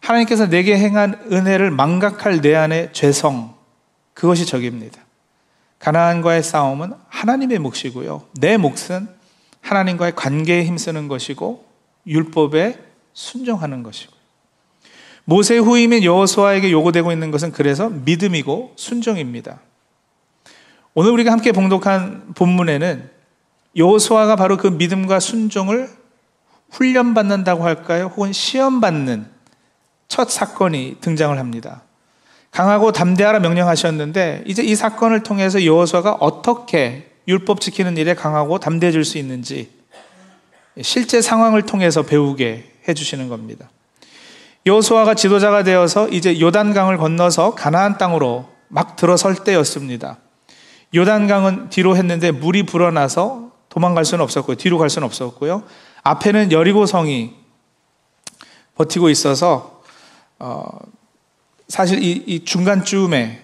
하나님께서 0.00 0.48
내게 0.48 0.76
행한 0.76 1.28
은혜를 1.32 1.70
망각할 1.70 2.40
내 2.40 2.54
안의 2.54 2.92
죄성, 2.92 3.54
그것이 4.14 4.46
적입니다. 4.46 5.00
가나안과의 5.78 6.42
싸움은 6.42 6.92
하나님의 7.08 7.60
몫이고요. 7.60 8.24
내 8.40 8.56
몫은 8.56 9.08
하나님과의 9.60 10.14
관계에 10.16 10.64
힘쓰는 10.64 11.08
것이고 11.08 11.67
율법에 12.08 12.78
순종하는 13.12 13.82
것이고 13.82 14.12
모세 15.24 15.58
후임인 15.58 16.04
여호수아에게 16.04 16.72
요구되고 16.72 17.12
있는 17.12 17.30
것은 17.30 17.52
그래서 17.52 17.90
믿음이고 17.90 18.72
순종입니다. 18.76 19.60
오늘 20.94 21.10
우리가 21.12 21.30
함께 21.30 21.52
봉독한 21.52 22.32
본문에는 22.34 23.10
여호수아가 23.76 24.36
바로 24.36 24.56
그 24.56 24.68
믿음과 24.68 25.20
순종을 25.20 25.90
훈련받는다고 26.70 27.62
할까요? 27.62 28.10
혹은 28.16 28.32
시험받는 28.32 29.26
첫 30.08 30.30
사건이 30.30 30.96
등장을 31.00 31.38
합니다. 31.38 31.82
강하고 32.50 32.92
담대하라 32.92 33.40
명령하셨는데 33.40 34.44
이제 34.46 34.62
이 34.62 34.74
사건을 34.74 35.22
통해서 35.22 35.64
여호수아가 35.64 36.14
어떻게 36.14 37.10
율법 37.28 37.60
지키는 37.60 37.98
일에 37.98 38.14
강하고 38.14 38.58
담대해질 38.58 39.04
수 39.04 39.18
있는지 39.18 39.77
실제 40.82 41.20
상황을 41.20 41.62
통해서 41.62 42.02
배우게 42.02 42.72
해주시는 42.88 43.28
겁니다. 43.28 43.70
여호수아가 44.66 45.14
지도자가 45.14 45.62
되어서 45.62 46.08
이제 46.08 46.40
요단강을 46.40 46.98
건너서 46.98 47.54
가나안 47.54 47.98
땅으로 47.98 48.48
막 48.68 48.96
들어설 48.96 49.36
때였습니다. 49.44 50.18
요단강은 50.94 51.70
뒤로 51.70 51.96
했는데 51.96 52.30
물이 52.30 52.64
불어나서 52.64 53.52
도망갈 53.68 54.04
수는 54.04 54.22
없었고요. 54.24 54.56
뒤로 54.56 54.78
갈 54.78 54.90
수는 54.90 55.06
없었고요. 55.06 55.62
앞에는 56.02 56.52
여리고 56.52 56.86
성이 56.86 57.34
버티고 58.76 59.10
있어서 59.10 59.82
어, 60.38 60.66
사실 61.68 62.02
이, 62.02 62.22
이 62.26 62.44
중간쯤에 62.44 63.42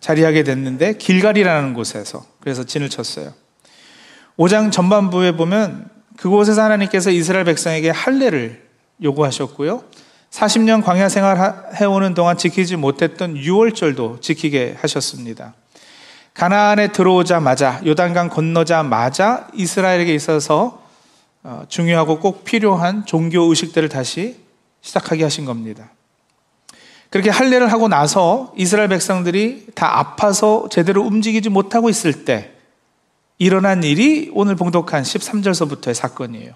자리하게 0.00 0.42
됐는데 0.42 0.94
길갈이라는 0.94 1.74
곳에서 1.74 2.24
그래서 2.40 2.64
진을 2.64 2.88
쳤어요. 2.88 3.32
5장 4.38 4.72
전반부에 4.72 5.36
보면 5.36 5.88
그곳에서 6.20 6.62
하나님께서 6.62 7.10
이스라엘 7.10 7.46
백성에게 7.46 7.88
할례를 7.88 8.62
요구하셨고요. 9.02 9.82
40년 10.30 10.84
광야 10.84 11.08
생활 11.08 11.72
해오는 11.80 12.12
동안 12.12 12.36
지키지 12.36 12.76
못했던 12.76 13.34
6월절도 13.34 14.20
지키게 14.20 14.76
하셨습니다. 14.78 15.54
가나안에 16.34 16.88
들어오자마자 16.88 17.80
요단강 17.86 18.28
건너자마자 18.28 19.48
이스라엘에게 19.54 20.14
있어서 20.14 20.82
어, 21.42 21.62
중요하고 21.68 22.20
꼭 22.20 22.44
필요한 22.44 23.06
종교 23.06 23.44
의식들을 23.44 23.88
다시 23.88 24.36
시작하게 24.82 25.22
하신 25.22 25.46
겁니다. 25.46 25.90
그렇게 27.08 27.30
할례를 27.30 27.72
하고 27.72 27.88
나서 27.88 28.52
이스라엘 28.58 28.90
백성들이 28.90 29.68
다 29.74 29.98
아파서 29.98 30.68
제대로 30.70 31.02
움직이지 31.02 31.48
못하고 31.48 31.88
있을 31.88 32.26
때 32.26 32.59
일어난 33.40 33.82
일이 33.82 34.30
오늘 34.34 34.54
봉독한 34.54 35.02
13절서부터의 35.02 35.94
사건이에요. 35.94 36.54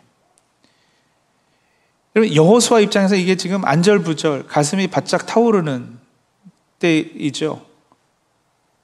여러분 2.15 2.37
여호수아 2.37 2.81
입장에서 2.81 3.17
이게 3.17 3.37
지금 3.37 3.65
안절부절 3.65 4.47
가슴이 4.47 4.89
바짝 4.89 5.25
타오르는 5.25 5.99
때이죠. 6.79 7.65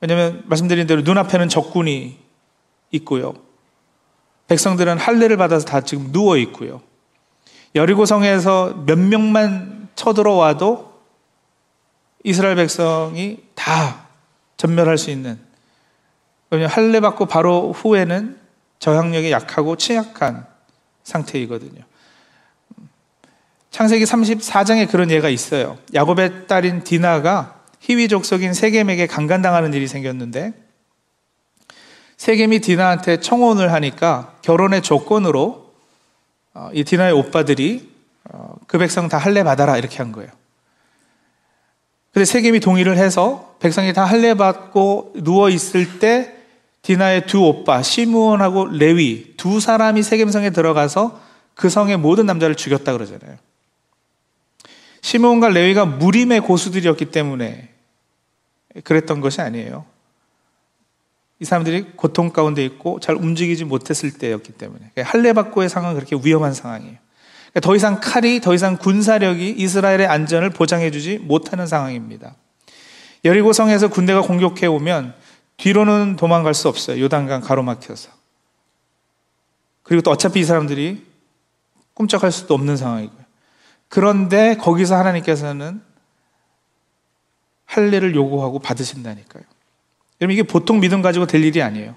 왜냐하면 0.01 0.43
말씀드린 0.47 0.87
대로 0.87 1.03
눈앞에는 1.03 1.51
적군이 1.51 2.19
있고요. 2.91 3.35
백성들은 4.49 4.97
할례를 4.97 5.37
받아서 5.37 5.67
다 5.67 5.83
지금 5.83 6.11
누워 6.11 6.39
있고요. 6.39 6.81
여리고 7.75 8.07
성에서 8.07 8.83
몇 8.87 8.99
명만 8.99 9.91
쳐들어와도 9.95 10.91
이스라엘 12.25 12.57
백성이 12.57 13.41
다 13.55 14.07
전멸할 14.57 14.97
수 14.97 15.11
있는 15.11 15.50
할례 16.51 17.01
받고 17.01 17.27
바로 17.27 17.73
후에는 17.73 18.39
저항력이 18.81 19.31
약하고 19.31 19.77
취약한 19.77 20.47
상태이거든요. 21.05 21.83
창세기 23.71 24.05
34장에 24.05 24.91
그런 24.91 25.11
예가 25.11 25.29
있어요. 25.29 25.79
야곱의 25.95 26.49
딸인 26.49 26.83
디나가 26.83 27.61
희위 27.79 28.09
족속인 28.09 28.53
세겜에게 28.53 29.07
강간당하는 29.07 29.73
일이 29.75 29.87
생겼는데 29.87 30.53
세겜이 32.17 32.61
디나한테 32.61 33.21
청혼을 33.21 33.73
하니까 33.73 34.35
결혼의 34.43 34.83
조건으로 34.83 35.73
어, 36.53 36.71
이 36.75 36.85
디나의 36.85 37.13
오빠들이 37.13 37.91
어, 38.33 38.57
그 38.67 38.77
백성 38.77 39.09
다 39.09 39.17
할례 39.17 39.43
받아라 39.45 39.79
이렇게 39.79 39.99
한 39.99 40.13
거예요. 40.13 40.31
근데 42.13 42.25
세겜이 42.25 42.61
동의를 42.61 42.99
해서 42.99 43.57
백성이 43.61 43.93
다 43.93 44.05
할례 44.05 44.35
받고 44.35 45.15
누워 45.23 45.49
있을 45.49 46.01
때 46.01 46.40
디나의 46.91 47.29
두 47.29 47.45
오빠 47.45 47.83
시므온하고 47.83 48.67
레위 48.67 49.35
두 49.37 49.61
사람이 49.61 50.03
세겜성에 50.03 50.51
들어가서 50.51 51.21
그 51.55 51.69
성의 51.69 51.97
모든 51.97 52.27
남자를 52.27 52.57
죽였다 52.57 52.93
그러잖아요. 52.93 53.37
시므온과 55.01 55.51
레위가 55.51 55.85
무림의 55.85 56.41
고수들이었기 56.41 57.05
때문에 57.13 57.69
그랬던 58.83 59.21
것이 59.21 59.41
아니에요. 59.41 59.85
이 61.39 61.45
사람들이 61.45 61.93
고통 61.95 62.31
가운데 62.31 62.65
있고 62.65 62.99
잘 62.99 63.15
움직이지 63.15 63.67
못했을 63.67 64.11
때였기 64.11 64.55
때문에 64.55 64.91
할례받고의 64.97 65.69
상황은 65.69 65.95
그렇게 65.95 66.17
위험한 66.21 66.55
상황이에요. 66.55 66.97
그러니까 67.53 67.61
더 67.61 67.77
이상 67.77 68.01
칼이 68.01 68.41
더 68.41 68.53
이상 68.53 68.77
군사력이 68.77 69.51
이스라엘의 69.51 70.09
안전을 70.09 70.51
보장해주지 70.51 71.19
못하는 71.19 71.69
상황입니다. 71.69 72.35
여리고 73.25 73.53
성에서 73.53 73.87
군대가 73.87 74.23
공격해 74.23 74.67
오면 74.67 75.15
뒤로는 75.61 76.17
도망갈 76.17 76.55
수 76.55 76.69
없어요. 76.69 77.03
요단강 77.03 77.43
가로막혀서. 77.43 78.11
그리고 79.83 80.01
또 80.01 80.11
어차피 80.11 80.41
이 80.41 80.45
사람들이 80.45 81.05
꼼짝할 81.93 82.33
수도 82.33 82.55
없는 82.55 82.79
상황이고요. 82.79 83.21
그런데 83.89 84.57
거기서 84.57 84.97
하나님께서는 84.97 85.83
할례를 87.67 88.15
요구하고 88.15 88.59
받으신다니까요. 88.59 89.43
여러분 90.23 90.33
이게 90.33 90.43
보통 90.43 90.81
믿음 90.81 91.03
가지고 91.03 91.27
될 91.27 91.45
일이 91.45 91.61
아니에요. 91.61 91.95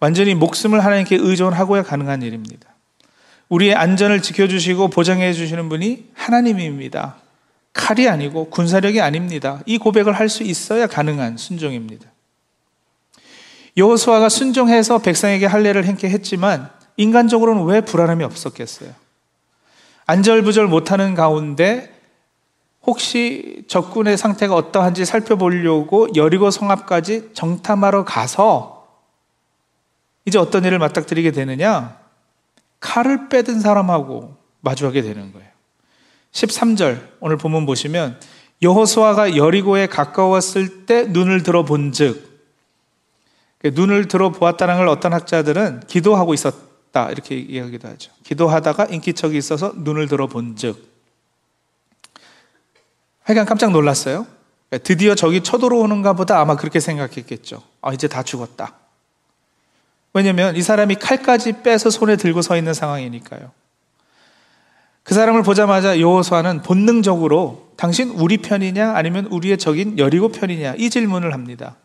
완전히 0.00 0.34
목숨을 0.34 0.82
하나님께 0.82 1.16
의존하고야 1.16 1.82
가능한 1.82 2.22
일입니다. 2.22 2.68
우리의 3.50 3.74
안전을 3.74 4.22
지켜주시고 4.22 4.88
보장해 4.88 5.34
주시는 5.34 5.68
분이 5.68 6.10
하나님입니다. 6.14 7.16
칼이 7.74 8.08
아니고 8.08 8.48
군사력이 8.48 9.02
아닙니다. 9.02 9.60
이 9.66 9.76
고백을 9.76 10.14
할 10.14 10.30
수 10.30 10.42
있어야 10.42 10.86
가능한 10.86 11.36
순종입니다. 11.36 12.10
여호수아가 13.78 14.28
순종해서 14.28 14.98
백성에게 14.98 15.46
할례를 15.46 15.84
행케 15.84 16.10
했지만 16.10 16.68
인간적으로는 16.96 17.64
왜 17.64 17.80
불안함이 17.80 18.24
없었겠어요? 18.24 18.90
안절부절 20.06 20.66
못하는 20.66 21.14
가운데 21.14 21.94
혹시 22.82 23.64
적군의 23.68 24.18
상태가 24.18 24.54
어떠한지 24.54 25.04
살펴보려고 25.04 26.08
여리고 26.16 26.50
성앞까지 26.50 27.30
정탐하러 27.34 28.04
가서 28.04 28.88
이제 30.24 30.38
어떤 30.38 30.64
일을 30.64 30.78
맞닥뜨리게 30.78 31.30
되느냐? 31.30 31.98
칼을 32.80 33.28
빼든 33.28 33.60
사람하고 33.60 34.36
마주하게 34.60 35.02
되는 35.02 35.32
거예요. 35.32 35.48
13절 36.32 37.00
오늘 37.20 37.36
본문 37.36 37.64
보시면 37.64 38.18
여호수아가 38.60 39.36
여리고에 39.36 39.86
가까웠을 39.86 40.86
때 40.86 41.04
눈을 41.04 41.42
들어 41.44 41.64
본즉 41.64 42.27
눈을 43.64 44.08
들어 44.08 44.30
보았다는 44.30 44.76
걸 44.76 44.88
어떤 44.88 45.12
학자들은 45.12 45.80
기도하고 45.86 46.34
있었다 46.34 47.10
이렇게 47.10 47.36
이야기도 47.36 47.88
하죠. 47.88 48.12
기도하다가 48.24 48.86
인기척이 48.86 49.36
있어서 49.36 49.72
눈을 49.76 50.08
들어 50.08 50.26
본즉 50.26 50.88
하여간 53.24 53.46
깜짝 53.46 53.72
놀랐어요. 53.72 54.26
드디어 54.84 55.14
적이 55.14 55.42
쳐들어오는가 55.42 56.12
보다 56.12 56.40
아마 56.40 56.56
그렇게 56.56 56.78
생각했겠죠. 56.80 57.62
아, 57.80 57.92
이제 57.92 58.06
다 58.06 58.22
죽었다. 58.22 58.74
왜냐면 60.14 60.56
이 60.56 60.62
사람이 60.62 60.96
칼까지 60.96 61.62
빼서 61.62 61.90
손에 61.90 62.16
들고 62.16 62.42
서 62.42 62.56
있는 62.56 62.74
상황이니까요. 62.74 63.50
그 65.02 65.14
사람을 65.14 65.42
보자마자 65.42 66.00
여호수아는 66.00 66.62
본능적으로 66.62 67.72
당신 67.76 68.10
우리 68.10 68.38
편이냐 68.38 68.92
아니면 68.94 69.26
우리의 69.26 69.56
적인 69.56 69.98
여리고 69.98 70.28
편이냐 70.28 70.74
이 70.76 70.90
질문을 70.90 71.32
합니다. 71.32 71.76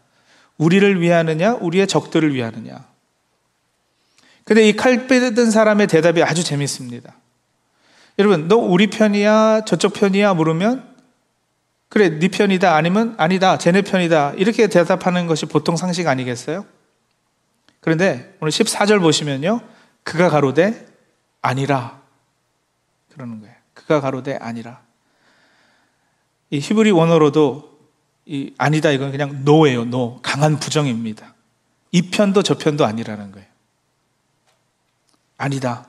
우리를 0.58 1.02
위하느냐 1.02 1.54
우리의 1.56 1.88
적들을 1.88 2.34
위하느냐. 2.34 2.86
근데 4.46 4.68
이 4.68 4.76
칼 4.76 5.08
빼든 5.08 5.52
사람의 5.52 5.88
대답이 5.88 6.22
아주 6.24 6.44
재밌습니다. 6.44 7.16
여러분, 8.20 8.48
너 8.48 8.58
우리 8.58 8.88
편이야 8.88 9.66
저쪽 9.66 9.94
편이야 9.94 10.34
물으면 10.34 10.94
그래, 11.90 12.10
네 12.20 12.28
편이다 12.28 12.76
아니면 12.76 13.16
아니다, 13.18 13.58
쟤네 13.58 13.84
편이다. 13.84 14.34
이렇게 14.38 14.68
대답하는 14.68 15.28
것이 15.28 15.46
보통 15.46 15.76
상식 15.76 16.08
아니겠어요? 16.08 16.66
그런데 17.80 18.36
오늘 18.42 18.52
14절 18.52 19.00
보시면요. 19.00 19.62
그가 20.04 20.30
가로되 20.30 20.86
아니라 21.42 22.02
그러는 23.14 23.42
거예요. 23.42 23.56
그가 23.74 24.02
가로되 24.02 24.38
아니라. 24.42 24.82
이 26.50 26.60
히브리 26.60 26.92
원어로도 26.92 27.73
이 28.26 28.54
아니다 28.58 28.92
이건 28.92 29.12
그냥 29.12 29.44
no예요. 29.44 29.86
No. 29.86 30.20
강한 30.22 30.60
부정입니다. 30.60 31.34
이 31.92 32.10
편도 32.10 32.42
저 32.44 32.58
편도 32.58 32.86
아니라는 32.86 33.32
거예요. 33.32 33.48
아니다. 35.38 35.88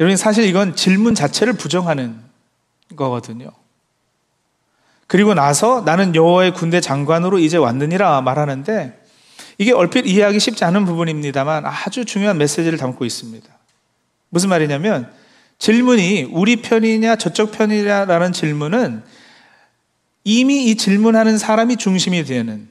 여러분 0.00 0.16
사실 0.16 0.44
이건 0.44 0.76
질문 0.76 1.14
자체를 1.14 1.54
부정하는 1.54 2.18
거거든요. 2.96 3.50
그리고 5.06 5.34
나서 5.34 5.80
나는 5.80 6.14
여호와의 6.14 6.54
군대 6.54 6.80
장관으로 6.80 7.38
이제 7.38 7.56
왔느니라 7.56 8.20
말하는데 8.20 9.02
이게 9.56 9.72
얼핏 9.72 10.06
이해하기 10.06 10.38
쉽지 10.38 10.64
않은 10.64 10.84
부분입니다만 10.84 11.64
아주 11.66 12.04
중요한 12.04 12.38
메시지를 12.38 12.78
담고 12.78 13.04
있습니다. 13.04 13.48
무슨 14.28 14.50
말이냐면 14.50 15.10
질문이 15.58 16.28
우리 16.30 16.56
편이냐 16.56 17.16
저쪽 17.16 17.52
편이냐라는 17.52 18.32
질문은 18.32 19.02
이미 20.30 20.66
이 20.66 20.76
질문하는 20.76 21.38
사람이 21.38 21.76
중심이 21.76 22.22
되는 22.22 22.68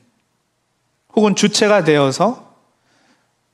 혹은 1.15 1.34
주체가 1.34 1.84
되어서 1.84 2.56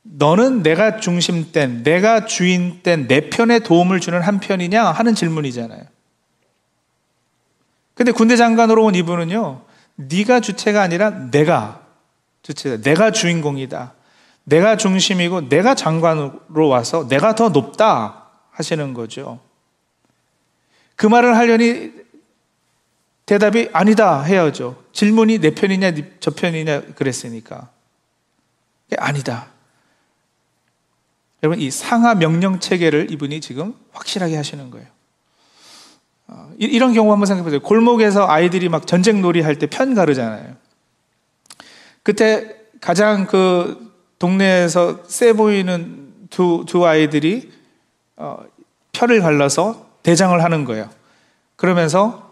너는 0.02 0.62
내가 0.62 1.00
중심된 1.00 1.84
내가 1.84 2.26
주인된 2.26 3.08
내 3.08 3.30
편에 3.30 3.60
도움을 3.60 4.00
주는 4.00 4.20
한 4.20 4.40
편이냐 4.40 4.84
하는 4.84 5.14
질문이잖아요. 5.14 5.84
근데 7.94 8.12
군대 8.12 8.36
장관으로 8.36 8.84
온 8.84 8.94
이분은요, 8.94 9.62
네가 9.94 10.40
주체가 10.40 10.82
아니라 10.82 11.30
내가 11.30 11.80
주체다. 12.42 12.82
내가 12.82 13.10
주인공이다. 13.10 13.94
내가 14.44 14.76
중심이고 14.76 15.48
내가 15.48 15.74
장관으로 15.74 16.68
와서 16.68 17.08
내가 17.08 17.34
더 17.34 17.48
높다 17.48 18.26
하시는 18.50 18.92
거죠. 18.92 19.40
그 20.94 21.06
말을 21.06 21.38
하려니 21.38 22.03
대답이 23.26 23.70
아니다 23.72 24.22
해야죠. 24.22 24.82
질문이 24.92 25.38
내 25.38 25.54
편이냐 25.54 25.92
저 26.20 26.30
편이냐 26.30 26.82
그랬으니까. 26.94 27.70
아니다. 28.98 29.46
여러분 31.42 31.60
이 31.60 31.70
상하 31.70 32.14
명령 32.14 32.60
체계를 32.60 33.10
이분이 33.10 33.40
지금 33.40 33.74
확실하게 33.92 34.36
하시는 34.36 34.70
거예요. 34.70 34.86
어, 36.26 36.50
이런 36.58 36.94
경우 36.94 37.12
한번 37.12 37.26
생각해 37.26 37.44
보세요. 37.44 37.60
골목에서 37.60 38.26
아이들이 38.28 38.68
막 38.68 38.86
전쟁 38.86 39.20
놀이 39.20 39.40
할 39.42 39.56
때 39.58 39.66
편 39.66 39.94
가르잖아요. 39.94 40.56
그때 42.02 42.56
가장 42.80 43.26
그 43.26 43.92
동네에서 44.18 45.04
세 45.06 45.32
보이는 45.32 46.12
두, 46.30 46.64
두 46.68 46.86
아이들이 46.86 47.50
어, 48.16 48.38
편을 48.92 49.20
갈라서 49.20 49.86
대장을 50.02 50.42
하는 50.42 50.64
거예요. 50.64 50.88
그러면서 51.56 52.23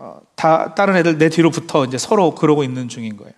어, 0.00 0.20
다 0.36 0.76
다른 0.76 0.94
애들 0.94 1.18
내 1.18 1.28
뒤로 1.28 1.50
붙어 1.50 1.84
이제 1.84 1.98
서로 1.98 2.36
그러고 2.36 2.62
있는 2.62 2.86
중인 2.88 3.16
거예요. 3.16 3.32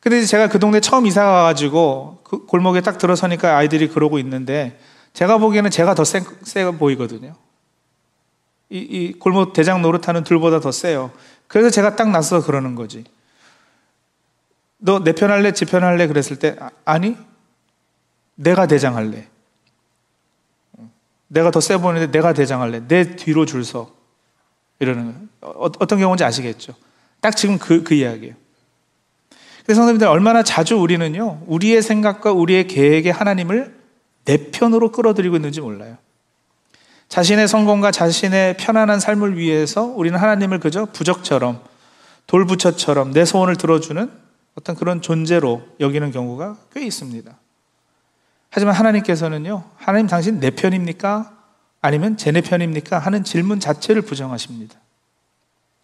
근데 0.00 0.24
제가 0.24 0.48
그 0.48 0.58
동네 0.58 0.80
처음 0.80 1.04
이사 1.04 1.22
가가지고 1.22 2.20
그 2.24 2.46
골목에 2.46 2.80
딱 2.80 2.96
들어서니까 2.96 3.58
아이들이 3.58 3.88
그러고 3.88 4.18
있는데 4.20 4.80
제가 5.12 5.36
보기에는 5.36 5.70
제가 5.70 5.94
더세 5.94 6.22
보이거든요. 6.78 7.34
이, 8.70 8.78
이 8.78 9.12
골목 9.18 9.52
대장 9.52 9.82
노릇하는 9.82 10.24
둘보다 10.24 10.60
더 10.60 10.72
세요. 10.72 11.10
그래서 11.46 11.68
제가 11.68 11.94
딱 11.94 12.08
나서 12.10 12.42
그러는 12.42 12.74
거지. 12.74 13.04
너 14.78 15.00
내 15.00 15.12
편 15.12 15.30
할래? 15.30 15.52
지 15.52 15.66
편 15.66 15.84
할래? 15.84 16.06
그랬을 16.06 16.38
때, 16.38 16.56
아, 16.86 16.98
니 16.98 17.16
내가 18.34 18.66
대장 18.66 18.96
할래. 18.96 19.28
내가 21.26 21.50
더 21.50 21.60
세 21.60 21.76
보이는데 21.76 22.10
내가 22.10 22.32
대장 22.32 22.62
할래. 22.62 22.80
내 22.88 23.16
뒤로 23.16 23.44
줄 23.44 23.62
서. 23.64 23.97
이러는 24.80 25.04
거예요. 25.04 25.28
어, 25.40 25.64
어떤 25.78 25.98
경우인지 25.98 26.24
아시겠죠? 26.24 26.74
딱 27.20 27.36
지금 27.36 27.58
그, 27.58 27.82
그 27.82 27.94
이야기예요. 27.94 28.34
그래서 29.64 29.80
성도님들 29.80 30.06
얼마나 30.06 30.42
자주 30.42 30.76
우리는요, 30.76 31.42
우리의 31.46 31.82
생각과 31.82 32.32
우리의 32.32 32.66
계획에 32.68 33.10
하나님을 33.10 33.76
내 34.24 34.50
편으로 34.50 34.92
끌어들이고 34.92 35.36
있는지 35.36 35.60
몰라요. 35.60 35.98
자신의 37.08 37.48
성공과 37.48 37.90
자신의 37.90 38.56
편안한 38.58 39.00
삶을 39.00 39.36
위해서 39.36 39.84
우리는 39.84 40.18
하나님을 40.18 40.60
그저 40.60 40.86
부적처럼 40.86 41.62
돌부처처럼 42.26 43.12
내 43.12 43.24
소원을 43.24 43.56
들어주는 43.56 44.10
어떤 44.54 44.76
그런 44.76 45.00
존재로 45.00 45.66
여기는 45.80 46.10
경우가 46.10 46.56
꽤 46.74 46.84
있습니다. 46.84 47.30
하지만 48.50 48.74
하나님께서는요, 48.74 49.64
하나님 49.76 50.06
당신 50.06 50.40
내 50.40 50.50
편입니까? 50.50 51.37
아니면 51.80 52.16
제내 52.16 52.40
편입니까? 52.40 52.98
하는 52.98 53.24
질문 53.24 53.60
자체를 53.60 54.02
부정하십니다. 54.02 54.78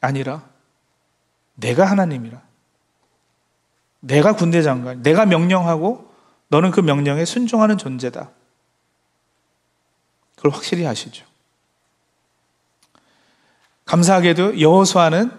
아니라, 0.00 0.42
내가 1.54 1.84
하나님이라. 1.84 2.42
내가 4.00 4.36
군대 4.36 4.62
장관, 4.62 5.02
내가 5.02 5.24
명령하고 5.24 6.12
너는 6.48 6.70
그 6.72 6.80
명령에 6.80 7.24
순종하는 7.24 7.78
존재다. 7.78 8.30
그걸 10.36 10.52
확실히 10.52 10.86
아시죠. 10.86 11.24
감사하게도 13.86 14.60
여호수아는 14.60 15.30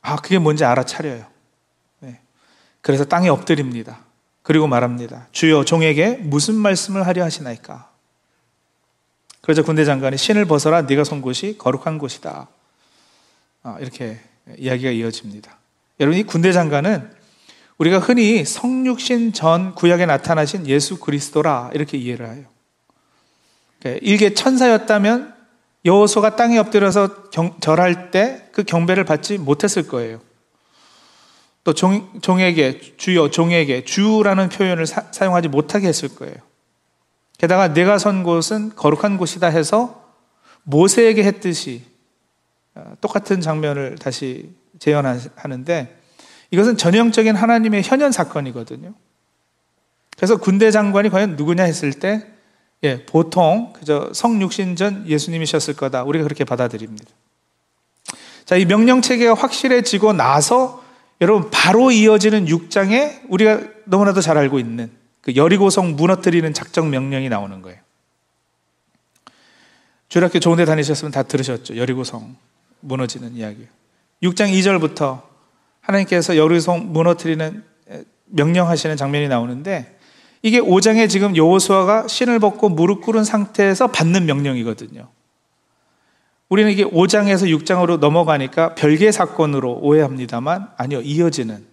아 0.00 0.16
그게 0.16 0.38
뭔지 0.38 0.64
알아차려요. 0.64 1.26
네. 2.00 2.20
그래서 2.80 3.04
땅에 3.04 3.28
엎드립니다. 3.28 4.00
그리고 4.42 4.66
말합니다. 4.66 5.28
주여 5.32 5.64
종에게 5.64 6.16
무슨 6.16 6.54
말씀을 6.54 7.06
하려 7.06 7.24
하시나이까? 7.24 7.90
그러자 9.46 9.62
군대 9.62 9.84
장관이 9.84 10.16
신을 10.16 10.44
벗어라 10.46 10.82
네가 10.82 11.04
선 11.04 11.22
곳이 11.22 11.56
거룩한 11.56 11.98
곳이다. 11.98 12.48
아, 13.62 13.76
이렇게 13.78 14.18
이야기가 14.58 14.90
이어집니다. 14.90 15.56
여러분 16.00 16.18
이 16.18 16.24
군대 16.24 16.50
장관은 16.50 17.08
우리가 17.78 18.00
흔히 18.00 18.44
성육신 18.44 19.32
전 19.34 19.76
구약에 19.76 20.04
나타나신 20.04 20.66
예수 20.66 20.98
그리스도라 20.98 21.70
이렇게 21.74 21.96
이해를 21.96 22.28
해요. 22.34 22.44
그러니까 23.78 24.04
일개 24.04 24.34
천사였다면 24.34 25.32
여호수가 25.84 26.34
땅에 26.34 26.58
엎드려서 26.58 27.30
경, 27.30 27.54
절할 27.60 28.10
때 28.10 28.46
그 28.56 28.64
경배를 28.64 29.04
받지 29.04 29.36
못했을 29.36 29.86
거예요. 29.86 30.18
또 31.62 31.74
종, 31.74 32.10
종에게 32.22 32.96
주여 32.96 33.28
종에게 33.28 33.84
주라는 33.84 34.48
표현을 34.48 34.86
사, 34.86 35.04
용하지 35.22 35.48
못하게 35.48 35.88
했을 35.88 36.08
거예요. 36.08 36.36
게다가 37.38 37.72
내가 37.72 37.98
선 37.98 38.22
곳은 38.22 38.74
거룩한 38.74 39.18
곳이다 39.18 39.48
해서 39.48 40.04
모세에게 40.62 41.22
했듯이 41.24 41.84
어, 42.74 42.94
똑같은 43.00 43.40
장면을 43.40 43.96
다시 43.96 44.54
재현하는데 44.78 46.00
이것은 46.50 46.76
전형적인 46.76 47.34
하나님의 47.34 47.82
현현 47.82 48.12
사건이거든요. 48.12 48.94
그래서 50.16 50.36
군대 50.36 50.70
장관이 50.70 51.10
과연 51.10 51.36
누구냐 51.36 51.64
했을 51.64 51.92
때 51.92 52.26
예, 52.84 53.04
보통 53.06 53.72
그저 53.72 54.10
성육신 54.12 54.76
전 54.76 55.06
예수님이셨을 55.06 55.74
거다. 55.74 56.04
우리가 56.04 56.24
그렇게 56.24 56.44
받아들입니다. 56.44 57.06
자, 58.44 58.56
이 58.56 58.64
명령 58.64 59.02
체계가 59.02 59.34
확실해지고 59.34 60.12
나서 60.12 60.84
여러분 61.20 61.50
바로 61.50 61.90
이어지는 61.90 62.46
6장에 62.46 63.22
우리가 63.28 63.60
너무나도 63.84 64.20
잘 64.20 64.36
알고 64.38 64.58
있는 64.58 64.90
그 65.26 65.34
여리고성 65.34 65.96
무너뜨리는 65.96 66.54
작정 66.54 66.88
명령이 66.88 67.28
나오는 67.28 67.60
거예요. 67.60 67.80
주일학교 70.08 70.38
좋은 70.38 70.56
데 70.56 70.64
다니셨으면 70.64 71.10
다 71.10 71.24
들으셨죠. 71.24 71.76
여리고성 71.76 72.36
무너지는 72.78 73.34
이야기. 73.34 73.66
6장 74.22 74.52
2절부터 74.52 75.22
하나님께서 75.80 76.36
여리고성 76.36 76.92
무너뜨리는 76.92 77.64
명령하시는 78.26 78.96
장면이 78.96 79.26
나오는데 79.26 79.98
이게 80.42 80.60
5장에 80.60 81.10
지금 81.10 81.36
여호수아가 81.36 82.06
신을 82.06 82.38
벗고 82.38 82.68
무릎 82.68 83.02
꿇은 83.02 83.24
상태에서 83.24 83.88
받는 83.88 84.26
명령이거든요. 84.26 85.08
우리는 86.48 86.70
이게 86.70 86.84
5장에서 86.84 87.52
6장으로 87.64 87.98
넘어가니까 87.98 88.76
별개 88.76 89.10
사건으로 89.10 89.80
오해합니다만 89.80 90.68
아니요 90.76 91.00
이어지는 91.00 91.66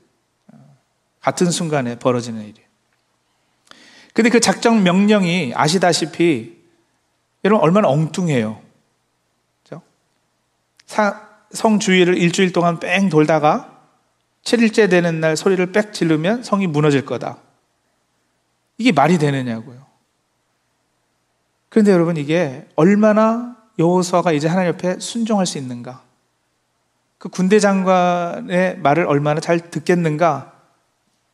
같은 1.21 1.51
순간에 1.51 1.99
벌어지는 1.99 2.41
일이에요. 2.41 2.72
근데 4.13 4.29
그 4.29 4.39
작정 4.39 4.83
명령이 4.83 5.53
아시다시피 5.55 6.61
여러분 7.43 7.63
얼마나 7.63 7.89
엉뚱해요. 7.89 8.61
성 11.51 11.79
주위를 11.79 12.17
일주일 12.17 12.51
동안 12.51 12.79
뺑 12.79 13.09
돌다가 13.09 13.81
7일째 14.43 14.89
되는 14.89 15.19
날 15.19 15.37
소리를 15.37 15.71
빽 15.71 15.93
지르면 15.93 16.43
성이 16.43 16.67
무너질 16.67 17.05
거다. 17.05 17.37
이게 18.77 18.91
말이 18.91 19.17
되느냐고요. 19.17 19.85
그런데 21.69 21.91
여러분 21.91 22.17
이게 22.17 22.67
얼마나 22.75 23.55
여호수아가 23.79 24.31
이제 24.31 24.47
하나님 24.47 24.69
옆에 24.69 24.99
순종할 24.99 25.45
수 25.45 25.57
있는가? 25.57 26.03
그 27.17 27.29
군대 27.29 27.59
장관의 27.59 28.79
말을 28.79 29.07
얼마나 29.07 29.39
잘 29.39 29.71
듣겠는가? 29.71 30.53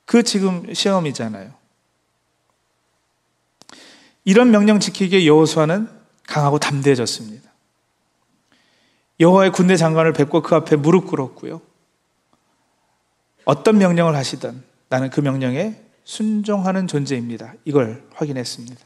그 0.05 0.23
지금 0.23 0.73
시험이잖아요. 0.73 1.58
이런 4.29 4.51
명령 4.51 4.79
지키기에 4.79 5.25
여호수아는 5.25 5.89
강하고 6.27 6.59
담대해졌습니다. 6.59 7.49
여호와의 9.19 9.51
군대 9.51 9.75
장관을 9.75 10.13
뵙고 10.13 10.43
그 10.43 10.53
앞에 10.53 10.75
무릎 10.75 11.07
꿇었고요. 11.07 11.61
어떤 13.43 13.79
명령을 13.79 14.15
하시든 14.15 14.61
나는 14.89 15.09
그 15.09 15.19
명령에 15.19 15.77
순종하는 16.03 16.85
존재입니다. 16.85 17.55
이걸 17.65 18.03
확인했습니다. 18.13 18.79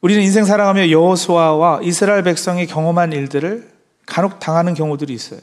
우리는 0.00 0.22
인생 0.22 0.46
살아가며 0.46 0.88
여호수아와 0.88 1.80
이스라엘 1.82 2.22
백성이 2.22 2.66
경험한 2.66 3.12
일들을 3.12 3.70
간혹 4.06 4.40
당하는 4.40 4.72
경우들이 4.72 5.12
있어요. 5.12 5.40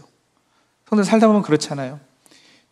성도 0.90 1.04
살다 1.04 1.28
보면 1.28 1.44
그렇잖아요. 1.44 2.00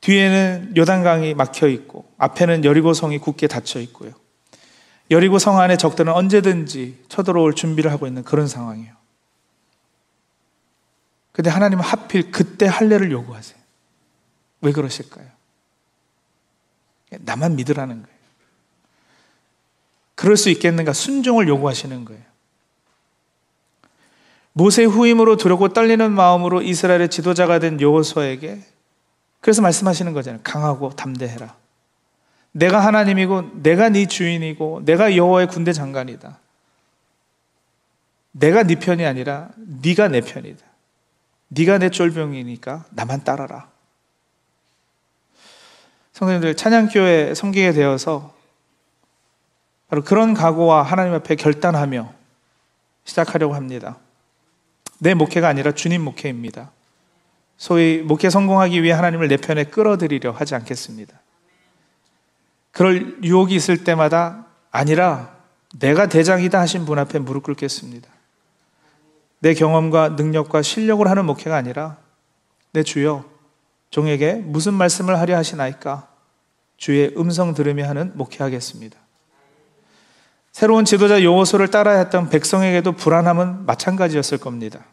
뒤에는 0.01 0.73
요단강이 0.75 1.35
막혀 1.35 1.67
있고 1.67 2.11
앞에는 2.17 2.65
여리고성이 2.65 3.19
굳게 3.19 3.45
닫혀 3.45 3.79
있고요. 3.81 4.13
여리고 5.11 5.39
성 5.39 5.59
안에 5.59 5.77
적들은 5.77 6.13
언제든지 6.13 7.05
쳐들어올 7.09 7.55
준비를 7.55 7.91
하고 7.91 8.05
있는 8.07 8.23
그런 8.23 8.47
상황이에요. 8.47 8.93
근데 11.31 11.49
하나님은 11.49 11.83
하필 11.83 12.31
그때 12.31 12.67
할례를 12.67 13.11
요구하세요. 13.11 13.57
왜 14.61 14.71
그러실까요? 14.71 15.27
나만 17.19 17.55
믿으라는 17.55 18.03
거예요. 18.03 18.19
그럴 20.15 20.35
수 20.35 20.49
있겠는가? 20.49 20.91
순종을 20.93 21.47
요구하시는 21.47 22.05
거예요. 22.05 22.21
모세 24.51 24.83
후임으로 24.83 25.37
두렵고 25.37 25.69
떨리는 25.69 26.11
마음으로 26.11 26.61
이스라엘의 26.61 27.09
지도자가 27.09 27.59
된 27.59 27.79
여호수아에게 27.79 28.61
그래서 29.39 29.61
말씀하시는 29.61 30.11
거잖아요. 30.11 30.41
강하고 30.43 30.89
담대해라. 30.89 31.55
내가 32.51 32.79
하나님이고 32.79 33.61
내가 33.61 33.89
네 33.89 34.05
주인이고 34.05 34.83
내가 34.85 35.15
여호와의 35.15 35.47
군대 35.47 35.73
장관이다. 35.73 36.39
내가 38.31 38.63
네 38.63 38.75
편이 38.75 39.05
아니라 39.05 39.49
네가 39.57 40.07
내 40.07 40.21
편이다. 40.21 40.65
네가 41.49 41.77
내 41.79 41.89
쫄병이니까 41.89 42.85
나만 42.91 43.23
따라라. 43.23 43.69
성도님들 46.13 46.55
찬양교회 46.55 47.33
섬기게 47.33 47.71
되어서 47.71 48.33
바로 49.87 50.03
그런 50.03 50.33
각오와 50.33 50.83
하나님 50.83 51.13
앞에 51.13 51.35
결단하며 51.35 52.13
시작하려고 53.05 53.55
합니다. 53.55 53.97
내 54.99 55.13
목회가 55.13 55.47
아니라 55.47 55.71
주님 55.71 56.03
목회입니다. 56.03 56.71
소위 57.57 58.01
목회 58.03 58.29
성공하기 58.29 58.83
위해 58.83 58.93
하나님을 58.93 59.27
내 59.27 59.37
편에 59.37 59.65
끌어들이려 59.65 60.31
하지 60.31 60.55
않겠습니다. 60.55 61.19
그럴 62.79 63.21
유혹이 63.21 63.53
있을 63.55 63.83
때마다 63.83 64.45
아니라 64.71 65.35
내가 65.77 66.07
대장이다 66.07 66.61
하신 66.61 66.85
분 66.85 66.97
앞에 66.97 67.19
무릎 67.19 67.43
꿇겠습니다. 67.43 68.09
내 69.39 69.53
경험과 69.53 70.09
능력과 70.11 70.61
실력을 70.61 71.05
하는 71.05 71.25
목회가 71.25 71.57
아니라 71.57 71.97
내 72.71 72.83
주여 72.83 73.25
종에게 73.89 74.35
무슨 74.35 74.75
말씀을 74.75 75.19
하려 75.19 75.35
하시나이까 75.35 76.07
주의 76.77 77.13
음성 77.17 77.53
들으며 77.53 77.85
하는 77.85 78.13
목회하겠습니다. 78.15 78.97
새로운 80.53 80.85
지도자 80.85 81.21
요호수를 81.21 81.67
따라야 81.71 81.97
했던 81.97 82.29
백성에게도 82.29 82.93
불안함은 82.93 83.65
마찬가지였을 83.65 84.37
겁니다. 84.37 84.85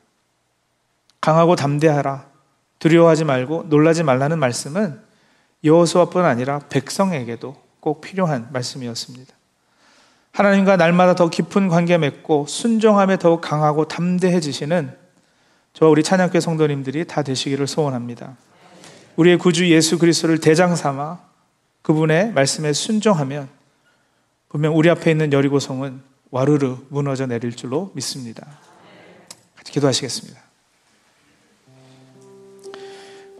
강하고 1.20 1.54
담대하라. 1.54 2.26
두려워하지 2.80 3.22
말고 3.26 3.66
놀라지 3.68 4.02
말라는 4.02 4.40
말씀은 4.40 5.00
여호수아뿐 5.62 6.24
아니라 6.24 6.58
백성에게도 6.68 7.65
꼭 7.86 8.00
필요한 8.00 8.48
말씀이었습니다. 8.50 9.32
하나님과 10.32 10.76
날마다 10.76 11.14
더 11.14 11.30
깊은 11.30 11.68
관계 11.68 11.96
맺고 11.98 12.46
순종함에 12.48 13.16
더욱 13.16 13.40
강하고 13.40 13.86
담대해지시는 13.86 14.92
저와 15.72 15.92
우리 15.92 16.02
찬양교 16.02 16.40
성도님들이 16.40 17.06
다 17.06 17.22
되시기를 17.22 17.68
소원합니다. 17.68 18.36
우리의 19.14 19.38
구주 19.38 19.70
예수 19.70 19.98
그리스도를 19.98 20.40
대장 20.40 20.74
삼아 20.74 21.20
그분의 21.82 22.32
말씀에 22.32 22.72
순종하면 22.72 23.48
분명 24.48 24.76
우리 24.76 24.90
앞에 24.90 25.12
있는 25.12 25.32
여리고성은 25.32 26.02
와르르 26.32 26.78
무너져 26.88 27.26
내릴 27.26 27.54
줄로 27.54 27.92
믿습니다. 27.94 28.48
같이 29.54 29.70
기도하시겠습니다. 29.70 30.40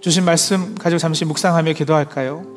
주신 0.01 0.25
말씀 0.25 0.77
가지고 0.77 1.01
잠시 1.01 1.25
묵상하며 1.25 1.73
기도할까요? 1.73 2.56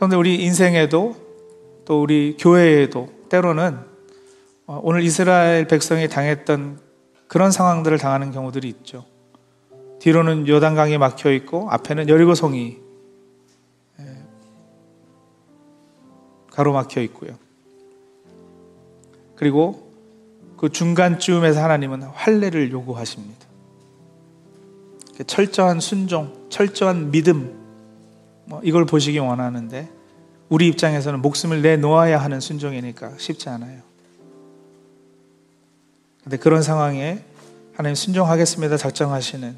성도 0.00 0.18
우리 0.18 0.42
인생에도 0.42 1.14
또 1.84 2.00
우리 2.00 2.34
교회에도 2.38 3.10
때로는 3.28 3.80
어, 4.66 4.80
오늘 4.82 5.02
이스라엘 5.02 5.66
백성이 5.66 6.08
당했던 6.08 6.80
그런 7.26 7.50
상황들을 7.50 7.98
당하는 7.98 8.30
경우들이 8.30 8.66
있죠. 8.66 9.04
뒤로는 9.98 10.48
요단강이 10.48 10.96
막혀 10.96 11.32
있고 11.32 11.68
앞에는 11.68 12.08
여리고성이 12.08 12.78
가로막혀 16.50 17.02
있고요. 17.02 17.32
그리고 19.36 19.92
그 20.56 20.70
중간쯤에서 20.70 21.62
하나님은 21.62 22.04
할례를 22.04 22.72
요구하십니다. 22.72 23.46
철저한 25.26 25.80
순종, 25.80 26.46
철저한 26.48 27.10
믿음, 27.10 27.59
뭐 28.50 28.60
이걸 28.64 28.84
보시기 28.84 29.20
원하는데 29.20 29.88
우리 30.48 30.66
입장에서는 30.66 31.22
목숨을 31.22 31.62
내놓아야 31.62 32.18
하는 32.18 32.40
순종이니까 32.40 33.12
쉽지 33.16 33.48
않아요. 33.48 33.80
근데 36.24 36.36
그런 36.36 36.60
상황에 36.60 37.24
하나님 37.76 37.94
순종하겠습니다 37.94 38.76
작정하시는 38.76 39.56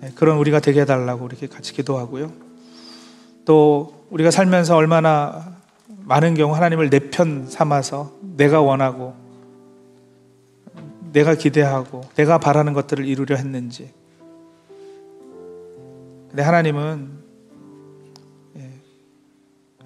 네, 0.00 0.12
그런 0.16 0.36
우리가 0.38 0.58
되게 0.58 0.80
해달라고 0.80 1.26
이렇게 1.26 1.46
같이 1.46 1.72
기도하고요. 1.74 2.32
또 3.44 4.04
우리가 4.10 4.32
살면서 4.32 4.74
얼마나 4.74 5.54
많은 5.86 6.34
경우 6.34 6.56
하나님을 6.56 6.90
내 6.90 6.98
편 6.98 7.46
삼아서 7.48 8.10
내가 8.20 8.60
원하고 8.60 9.14
내가 11.12 11.36
기대하고 11.36 12.02
내가 12.16 12.38
바라는 12.38 12.72
것들을 12.72 13.06
이루려 13.06 13.36
했는지 13.36 13.92
근데 16.28 16.42
하나님은 16.42 17.25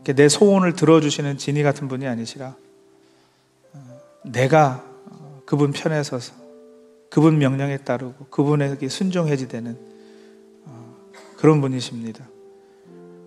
내 0.04 0.28
소원을 0.28 0.74
들어주시는 0.74 1.38
진이 1.38 1.62
같은 1.62 1.88
분이 1.88 2.06
아니시라 2.06 2.56
어, 3.72 4.00
내가 4.24 4.84
그분 5.44 5.72
편에 5.72 6.02
서서 6.02 6.32
그분 7.10 7.38
명령에 7.38 7.78
따르고 7.78 8.26
그분에게 8.26 8.88
순종해지 8.88 9.48
되는 9.48 9.78
어, 10.64 10.96
그런 11.36 11.60
분이십니다. 11.60 12.26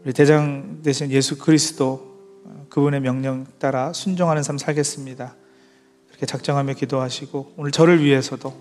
우리 0.04 0.14
대장 0.14 0.82
대신 0.84 1.12
예수 1.12 1.38
그리스도 1.38 2.18
어, 2.46 2.66
그분의 2.70 3.02
명령 3.02 3.46
따라 3.60 3.94
순종하는 3.94 4.44
삶 4.44 4.58
살겠습니다. 4.58 5.36
그렇게 6.08 6.26
작정하며 6.26 6.74
기도하시고 6.74 7.54
오늘 7.58 7.72
저를 7.72 8.04
위해서도 8.04 8.54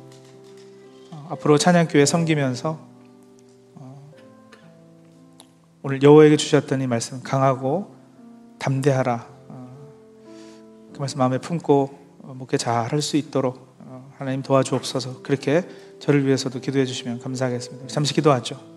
앞으로 1.29 1.57
찬양교회 1.57 2.05
섬기면서 2.05 2.93
오늘 5.85 6.01
여호와에게 6.01 6.37
주셨던 6.37 6.81
이 6.81 6.87
말씀 6.87 7.23
강하고 7.23 8.02
담대하라. 8.63 9.27
어, 9.49 9.77
그 10.93 10.99
말씀 11.01 11.19
마음에 11.19 11.39
품고 11.39 11.99
어, 12.23 12.35
목회 12.37 12.57
잘 12.57 12.93
할 12.93 13.03
수 13.03 13.17
있도록 13.17 13.75
어, 13.81 14.13
하나님 14.17 14.43
도와주옵소서. 14.43 15.23
그렇게 15.23 15.69
저를 15.99 16.25
위해서도 16.25 16.61
기도해 16.61 16.85
주시면 16.87 17.19
감사하겠습니다. 17.19 17.89
잠시 17.89 18.15
기도하죠. 18.15 18.72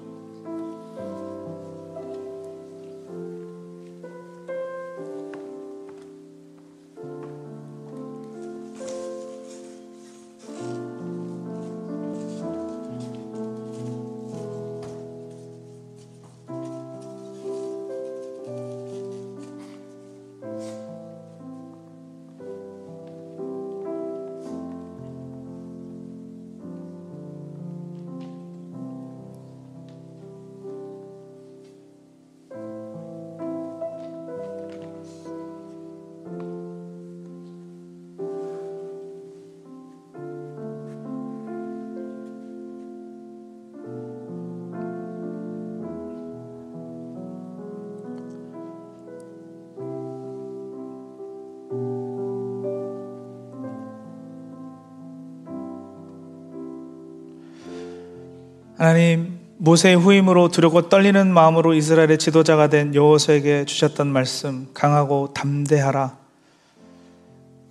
하나님 58.78 59.40
모세의 59.58 59.96
후임으로 59.96 60.50
두렵고 60.50 60.90
떨리는 60.90 61.34
마음으로 61.34 61.74
이스라엘의 61.76 62.18
지도자가 62.18 62.68
된 62.68 62.94
여호수에게 62.94 63.64
주셨던 63.64 64.08
말씀 64.08 64.68
강하고 64.74 65.34
담대하라. 65.34 66.18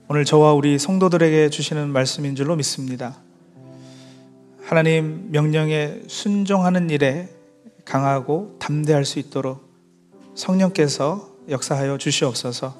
오늘 0.08 0.24
저와 0.24 0.54
우리 0.54 0.78
성도들에게 0.78 1.50
주시는 1.50 1.90
말씀인 1.90 2.34
줄로 2.36 2.56
믿습니다. 2.56 3.18
하나님 4.64 5.30
명령에 5.30 6.00
순종하는 6.06 6.88
일에 6.88 7.28
강하고 7.84 8.56
담대할 8.58 9.04
수 9.04 9.18
있도록 9.18 9.62
성령께서 10.34 11.28
역사하여 11.50 11.98
주시옵소서. 11.98 12.74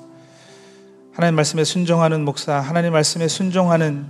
하나님 1.13 1.37
말씀에 1.37 1.63
순종하는 1.65 2.25
목사, 2.25 2.59
하나님 2.59 2.95
말씀에 2.95 3.29
순종하는 3.29 4.07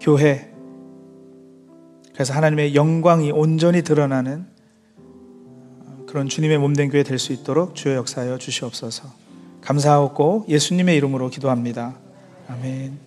교회, 0.00 0.51
그래서 2.14 2.34
하나님의 2.34 2.74
영광이 2.74 3.30
온전히 3.32 3.82
드러나는 3.82 4.46
그런 6.06 6.28
주님의 6.28 6.58
몸된 6.58 6.90
교회 6.90 7.02
될 7.02 7.18
수 7.18 7.32
있도록 7.32 7.74
주여 7.74 7.94
역사하여 7.94 8.38
주시옵소서. 8.38 9.08
감사하고 9.62 10.44
예수님의 10.48 10.96
이름으로 10.96 11.30
기도합니다. 11.30 11.94
아멘. 12.48 12.98